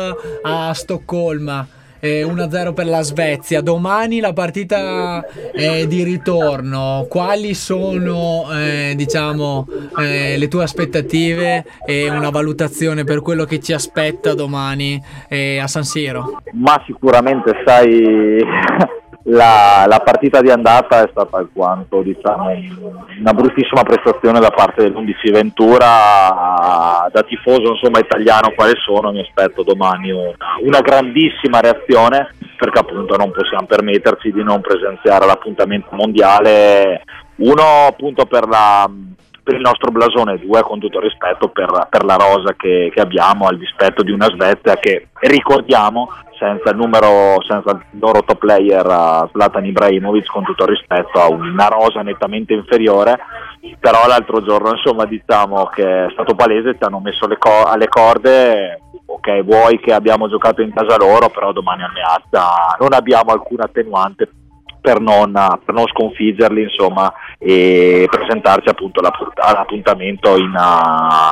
a 0.43 0.73
Stoccolma 0.73 1.67
1-0 2.09 2.73
per 2.73 2.87
la 2.87 3.03
Svezia. 3.03 3.61
Domani 3.61 4.21
la 4.21 4.33
partita 4.33 5.25
è 5.53 5.87
di 5.87 6.03
ritorno. 6.03 7.07
Quali 7.09 7.55
sono 7.55 8.47
eh, 8.53 8.95
diciamo, 8.97 9.67
eh, 9.99 10.37
le 10.37 10.49
tue 10.49 10.63
aspettative 10.63 11.65
e 11.87 12.11
una 12.11 12.31
valutazione 12.31 13.05
per 13.05 13.21
quello 13.23 13.45
che 13.45 13.61
ci 13.61 13.73
aspetta 13.73 14.35
domani 14.35 15.03
eh, 15.29 15.59
a 15.59 15.67
San 15.67 15.85
Siro? 15.85 16.43
Ma 16.53 16.83
sicuramente 16.87 17.53
sai 17.65 18.43
la, 19.27 19.87
la, 19.89 20.01
partita 20.01 20.43
di 20.43 20.51
andata 20.51 21.03
è 21.03 21.09
stata 21.11 21.39
alquanto 21.39 22.03
diciamo, 22.03 22.51
una 23.19 23.33
bruttissima 23.33 23.83
prestazione 23.83 24.39
da 24.39 24.51
parte 24.51 24.83
dell'11 24.83 25.33
Ventura 25.33 27.09
da 27.11 27.23
tifoso 27.23 27.73
insomma, 27.73 28.01
italiano 28.01 28.53
quale 28.55 28.75
sono 28.85 29.13
mi 29.13 29.21
aspetto 29.21 29.63
domani 29.63 30.11
una, 30.11 30.35
una, 30.63 30.81
grandissima 30.81 31.61
reazione 31.61 32.35
perché 32.59 32.81
appunto 32.81 33.17
non 33.17 33.31
possiamo 33.31 33.67
permetterci 33.67 34.31
di 34.31 34.43
non 34.43 34.61
presenziare 34.61 35.27
l'appuntamento 35.27 35.89
mondiale. 35.93 37.03
Uno 37.37 37.87
appunto 37.89 38.27
per 38.27 38.47
la 38.47 38.89
per 39.45 39.55
il 39.57 39.61
nostro 39.61 39.91
blasone, 39.91 40.39
due 40.39 40.63
con 40.63 40.81
tutto 40.81 40.99
rispetto 41.01 41.49
per, 41.49 41.69
per 41.91 42.03
la 42.05 42.17
rosa 42.17 42.55
che, 42.57 42.91
che, 42.93 43.01
abbiamo 43.01 43.47
al 43.47 43.59
dispetto 43.59 44.03
di 44.03 44.11
una 44.11 44.31
Svezia 44.31 44.77
che 44.77 45.09
ricordiamo 45.21 46.09
senza 46.39 46.71
il 46.71 46.77
numero, 46.77 47.43
senza 47.47 47.73
il 47.73 47.99
loro 48.01 48.25
top 48.25 48.39
player 48.39 49.29
Zlatan 49.31 49.67
Ibrahimovic 49.67 50.27
con 50.27 50.45
tutto 50.45 50.65
rispetto 50.65 51.21
a 51.21 51.29
una 51.29 51.69
rosa 51.69 52.01
nettamente 52.01 52.55
inferiore. 52.55 53.19
Però 53.79 54.07
l'altro 54.07 54.43
giorno 54.43 54.71
insomma 54.71 55.05
diciamo 55.05 55.67
che 55.67 56.07
è 56.07 56.11
stato 56.13 56.35
palese 56.35 56.77
ci 56.77 56.83
hanno 56.83 57.01
messo 57.01 57.29
co- 57.39 57.65
alle 57.65 57.89
corde 57.89 58.81
ok 59.07 59.43
vuoi 59.43 59.79
che 59.79 59.93
abbiamo 59.93 60.29
giocato 60.29 60.63
in 60.63 60.73
casa 60.73 60.97
loro 60.97 61.29
però 61.29 61.53
domani 61.53 61.83
a 61.83 61.91
Meazza 61.93 62.77
non 62.79 62.93
abbiamo 62.93 63.33
alcuna 63.33 63.65
attenuante 63.65 64.29
per 64.85 65.01
non, 65.01 65.33
per 65.65 65.75
non, 65.75 65.87
sconfiggerli 65.87 66.65
insomma, 66.65 67.11
e 67.39 68.07
presentarci 68.11 68.69
appunto 68.69 69.01
all'appuntamento 69.01 70.37
in, 70.37 70.53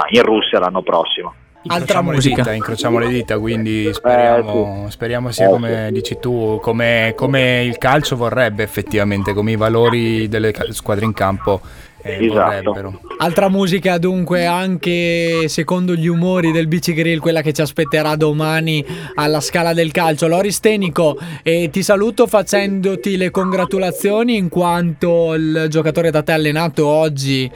in 0.08 0.22
Russia 0.22 0.58
l'anno 0.58 0.80
prossimo. 0.80 1.34
Altra 1.66 2.00
musica. 2.00 2.36
Le 2.36 2.42
dita, 2.42 2.52
incrociamo 2.54 2.98
le 2.98 3.08
dita, 3.08 3.38
quindi 3.38 3.92
speriamo, 3.92 4.84
eh, 4.84 4.84
sì. 4.86 4.92
speriamo 4.92 5.30
sia 5.30 5.46
eh, 5.48 5.50
come 5.50 5.90
dici 5.92 6.18
tu, 6.18 6.58
come, 6.62 7.12
come, 7.14 7.62
il 7.64 7.76
calcio 7.76 8.16
vorrebbe 8.16 8.62
effettivamente, 8.62 9.34
come 9.34 9.50
i 9.50 9.56
valori 9.56 10.28
delle 10.28 10.54
squadre 10.70 11.04
in 11.04 11.12
campo 11.12 11.60
eh, 12.02 12.26
esatto. 12.26 13.00
Altra 13.18 13.48
musica 13.48 13.96
dunque 13.98 14.44
anche 14.46 15.48
secondo 15.48 15.94
gli 15.94 16.08
umori 16.08 16.50
del 16.50 16.66
BC 16.66 16.92
Grill, 16.92 17.18
quella 17.18 17.42
che 17.42 17.52
ci 17.52 17.60
aspetterà 17.60 18.16
domani 18.16 18.84
alla 19.14 19.40
Scala 19.40 19.72
del 19.72 19.92
Calcio. 19.92 20.26
Loris 20.26 20.58
Tenico, 20.58 21.16
e 21.42 21.70
ti 21.70 21.82
saluto 21.82 22.26
facendoti 22.26 23.16
le 23.16 23.30
congratulazioni 23.30 24.36
in 24.36 24.48
quanto 24.48 25.34
il 25.34 25.66
giocatore 25.68 26.10
da 26.10 26.22
te 26.22 26.32
allenato 26.32 26.86
oggi 26.86 27.50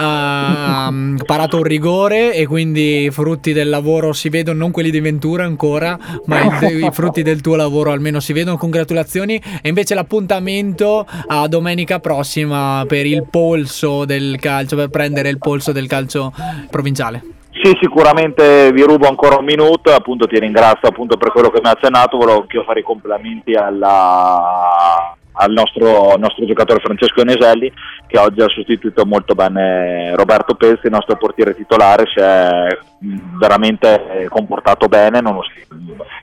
ha 0.00 0.88
mm, 0.90 1.16
parato 1.26 1.56
un 1.56 1.64
rigore 1.64 2.32
e 2.32 2.46
quindi 2.46 3.04
i 3.04 3.10
frutti 3.10 3.52
del 3.52 3.68
lavoro 3.68 4.12
si 4.12 4.28
vedono, 4.28 4.58
non 4.58 4.70
quelli 4.70 4.90
di 4.90 5.00
Ventura 5.00 5.44
ancora, 5.44 5.98
ma 6.26 6.60
i, 6.60 6.84
i 6.84 6.90
frutti 6.92 7.22
del 7.22 7.40
tuo 7.40 7.56
lavoro 7.56 7.90
almeno 7.90 8.20
si 8.20 8.32
vedono. 8.32 8.56
Congratulazioni. 8.56 9.42
E 9.60 9.68
invece 9.68 9.94
l'appuntamento 9.94 11.04
a 11.26 11.48
domenica 11.48 11.98
prossima 11.98 12.84
per 12.86 13.06
il 13.06 13.26
polso 13.28 14.04
del 14.04 14.38
calcio, 14.38 14.76
per 14.76 14.88
prendere 14.88 15.28
il 15.30 15.38
polso 15.38 15.72
del 15.72 15.88
calcio 15.88 16.32
provinciale. 16.70 17.22
Sì, 17.60 17.76
sicuramente 17.80 18.70
vi 18.72 18.82
rubo 18.82 19.08
ancora 19.08 19.36
un 19.36 19.44
minuto, 19.44 19.92
appunto 19.92 20.28
ti 20.28 20.38
ringrazio 20.38 20.88
appunto 20.88 21.16
per 21.16 21.32
quello 21.32 21.50
che 21.50 21.60
mi 21.60 21.68
ha 21.68 21.72
accennato, 21.72 22.16
volevo 22.16 22.42
anch'io 22.42 22.62
fare 22.62 22.80
i 22.80 22.84
complimenti 22.84 23.54
alla, 23.54 25.16
al 25.38 25.52
nostro, 25.52 26.16
nostro, 26.16 26.46
giocatore 26.46 26.80
Francesco 26.80 27.22
Neselli 27.22 27.72
che 28.06 28.18
oggi 28.18 28.40
ha 28.40 28.48
sostituito 28.48 29.04
molto 29.04 29.34
bene 29.34 30.14
Roberto 30.16 30.54
Pezzi, 30.54 30.86
il 30.86 30.92
nostro 30.92 31.16
portiere 31.16 31.54
titolare, 31.54 32.04
si 32.12 32.20
è 32.20 32.66
veramente 33.00 34.26
comportato 34.28 34.86
bene, 34.88 35.22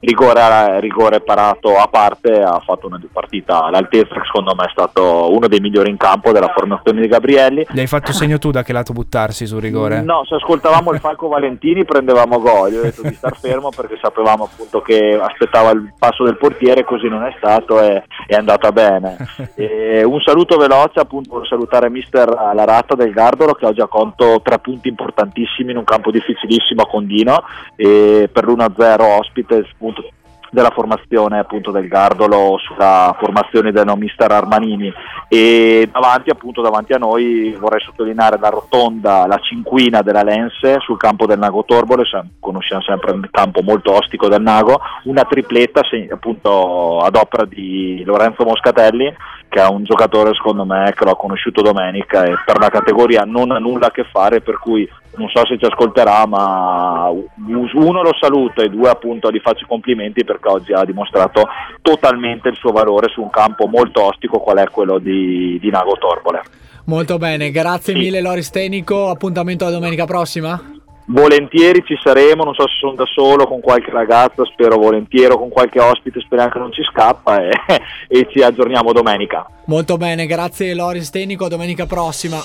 rigore, 0.01 0.79
rigore 0.79 1.21
parato 1.21 1.77
a 1.77 1.88
parte, 1.88 2.41
ha 2.41 2.59
fatto 2.59 2.88
una 2.88 2.99
partita 3.11 3.63
all'altezza 3.63 4.15
secondo 4.25 4.53
me 4.55 4.65
è 4.65 4.69
stato 4.71 5.33
uno 5.33 5.47
dei 5.47 5.59
migliori 5.59 5.89
in 5.89 5.97
campo 5.97 6.31
della 6.31 6.51
formazione 6.53 7.01
di 7.01 7.07
Gabrielli. 7.07 7.65
Gli 7.69 7.79
hai 7.79 7.88
fatto 7.88 8.11
segno 8.11 8.38
tu 8.38 8.51
da 8.51 8.63
che 8.63 8.73
lato 8.73 8.93
buttarsi 8.93 9.45
sul 9.45 9.61
rigore? 9.61 10.01
No, 10.01 10.25
se 10.25 10.35
ascoltavamo 10.35 10.91
il 10.91 10.99
Falco 10.99 11.27
Valentini 11.27 11.85
prendevamo 11.85 12.39
gol, 12.39 12.73
io 12.73 12.79
ho 12.79 12.83
detto 12.83 13.01
di 13.03 13.13
star 13.13 13.38
fermo 13.38 13.69
perché 13.69 13.97
sapevamo 14.01 14.49
appunto 14.51 14.81
che 14.81 15.17
aspettava 15.21 15.71
il 15.71 15.93
passo 15.97 16.23
del 16.23 16.38
portiere, 16.38 16.83
così 16.83 17.07
non 17.07 17.23
è 17.23 17.33
stato 17.38 17.81
e 17.81 18.03
è 18.27 18.35
andata 18.35 18.71
bene. 18.71 19.17
E 19.55 20.03
un 20.03 20.19
saluto 20.19 20.57
veloce 20.57 20.99
appunto 20.99 21.38
per 21.38 21.47
salutare 21.47 21.89
mister 21.89 22.27
Laratta 22.27 22.95
del 22.95 23.11
Gardolo 23.11 23.53
che 23.53 23.65
oggi 23.65 23.81
ha 23.81 23.88
conto 23.88 24.41
tre 24.43 24.59
punti 24.59 24.89
importantissimi 24.89 25.71
in 25.71 25.77
un 25.77 25.83
campo 25.83 26.11
difficilissimo 26.11 26.63
a 26.82 26.88
Condino 26.88 27.43
e 27.75 28.30
per 28.32 28.45
l'1-0 28.45 29.01
ospite 29.01 29.67
appunto 29.71 30.10
della 30.56 30.71
formazione 30.71 31.39
appunto 31.39 31.69
del 31.69 31.88
Gardolo 31.88 32.58
sulla 32.58 33.15
formazione 33.19 33.71
del 33.71 33.91
mister 33.97 34.32
Armanini. 34.32 34.91
E 35.28 35.89
davanti 35.91 36.30
appunto 36.30 36.62
davanti 36.62 36.93
a 36.93 36.97
noi 36.97 37.56
vorrei 37.60 37.82
sottolineare 37.82 38.38
la 38.39 38.49
rotonda, 38.49 39.28
la 39.28 39.38
cinquina 39.38 40.01
della 40.01 40.23
Lense 40.23 40.78
sul 40.80 40.97
campo 40.97 41.25
del 41.25 41.39
Nago 41.39 41.65
Torbole, 41.65 42.04
conosciamo 42.39 42.82
sempre 42.82 43.12
il 43.12 43.28
campo 43.32 43.62
molto 43.62 43.91
ostico 43.93 44.30
del 44.30 44.41
Nago, 44.41 44.80
una 45.04 45.23
tripletta 45.23 45.82
appunto 46.12 46.99
ad 46.99 47.15
opera 47.15 47.45
di 47.45 48.01
Lorenzo 48.06 48.45
Moscatelli 48.45 49.13
è 49.61 49.67
un 49.67 49.83
giocatore 49.83 50.33
secondo 50.33 50.65
me 50.65 50.93
che 50.95 51.05
l'ho 51.05 51.15
conosciuto 51.15 51.61
domenica 51.61 52.23
e 52.23 52.35
per 52.45 52.59
la 52.59 52.69
categoria 52.69 53.23
non 53.23 53.51
ha 53.51 53.57
nulla 53.57 53.87
a 53.87 53.91
che 53.91 54.03
fare 54.03 54.41
per 54.41 54.57
cui 54.59 54.87
non 55.17 55.29
so 55.29 55.45
se 55.45 55.57
ci 55.57 55.65
ascolterà 55.65 56.25
ma 56.25 57.09
uno 57.09 58.01
lo 58.01 58.15
saluto 58.19 58.61
e 58.61 58.69
due 58.69 58.89
appunto 58.89 59.31
gli 59.31 59.39
faccio 59.39 59.63
i 59.63 59.67
complimenti 59.67 60.23
perché 60.23 60.49
oggi 60.49 60.73
ha 60.73 60.83
dimostrato 60.83 61.47
totalmente 61.81 62.49
il 62.49 62.55
suo 62.55 62.71
valore 62.71 63.09
su 63.09 63.21
un 63.21 63.29
campo 63.29 63.67
molto 63.67 64.03
ostico 64.03 64.39
qual 64.39 64.57
è 64.57 64.69
quello 64.69 64.99
di, 64.99 65.57
di 65.59 65.69
Nago 65.69 65.97
Torbole 65.97 66.41
molto 66.85 67.17
bene 67.17 67.51
grazie 67.51 67.93
sì. 67.93 67.99
mille 67.99 68.21
Loris 68.21 68.49
Tenico. 68.49 69.09
Appuntamento 69.09 69.65
la 69.65 69.71
domenica 69.71 70.05
prossima 70.05 70.74
volentieri 71.07 71.83
ci 71.85 71.95
saremo, 72.01 72.43
non 72.43 72.53
so 72.53 72.67
se 72.67 72.75
sono 72.79 72.93
da 72.93 73.05
solo 73.05 73.45
con 73.47 73.59
qualche 73.61 73.91
ragazza, 73.91 74.45
spero 74.45 74.77
volentieri 74.77 75.33
o 75.33 75.37
con 75.37 75.49
qualche 75.49 75.79
ospite, 75.79 76.19
speriamo 76.21 76.51
che 76.51 76.59
non 76.59 76.71
ci 76.71 76.83
scappa 76.83 77.41
e, 77.41 77.51
e 78.07 78.27
ci 78.31 78.41
aggiorniamo 78.41 78.91
domenica. 78.91 79.47
Molto 79.65 79.97
bene, 79.97 80.25
grazie 80.25 80.73
Loris 80.73 81.09
Tenico, 81.09 81.47
domenica 81.47 81.85
prossima. 81.85 82.37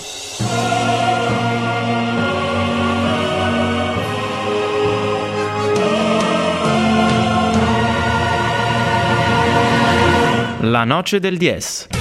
La 10.62 10.84
noce 10.84 11.20
del 11.20 11.38
10. 11.38 11.99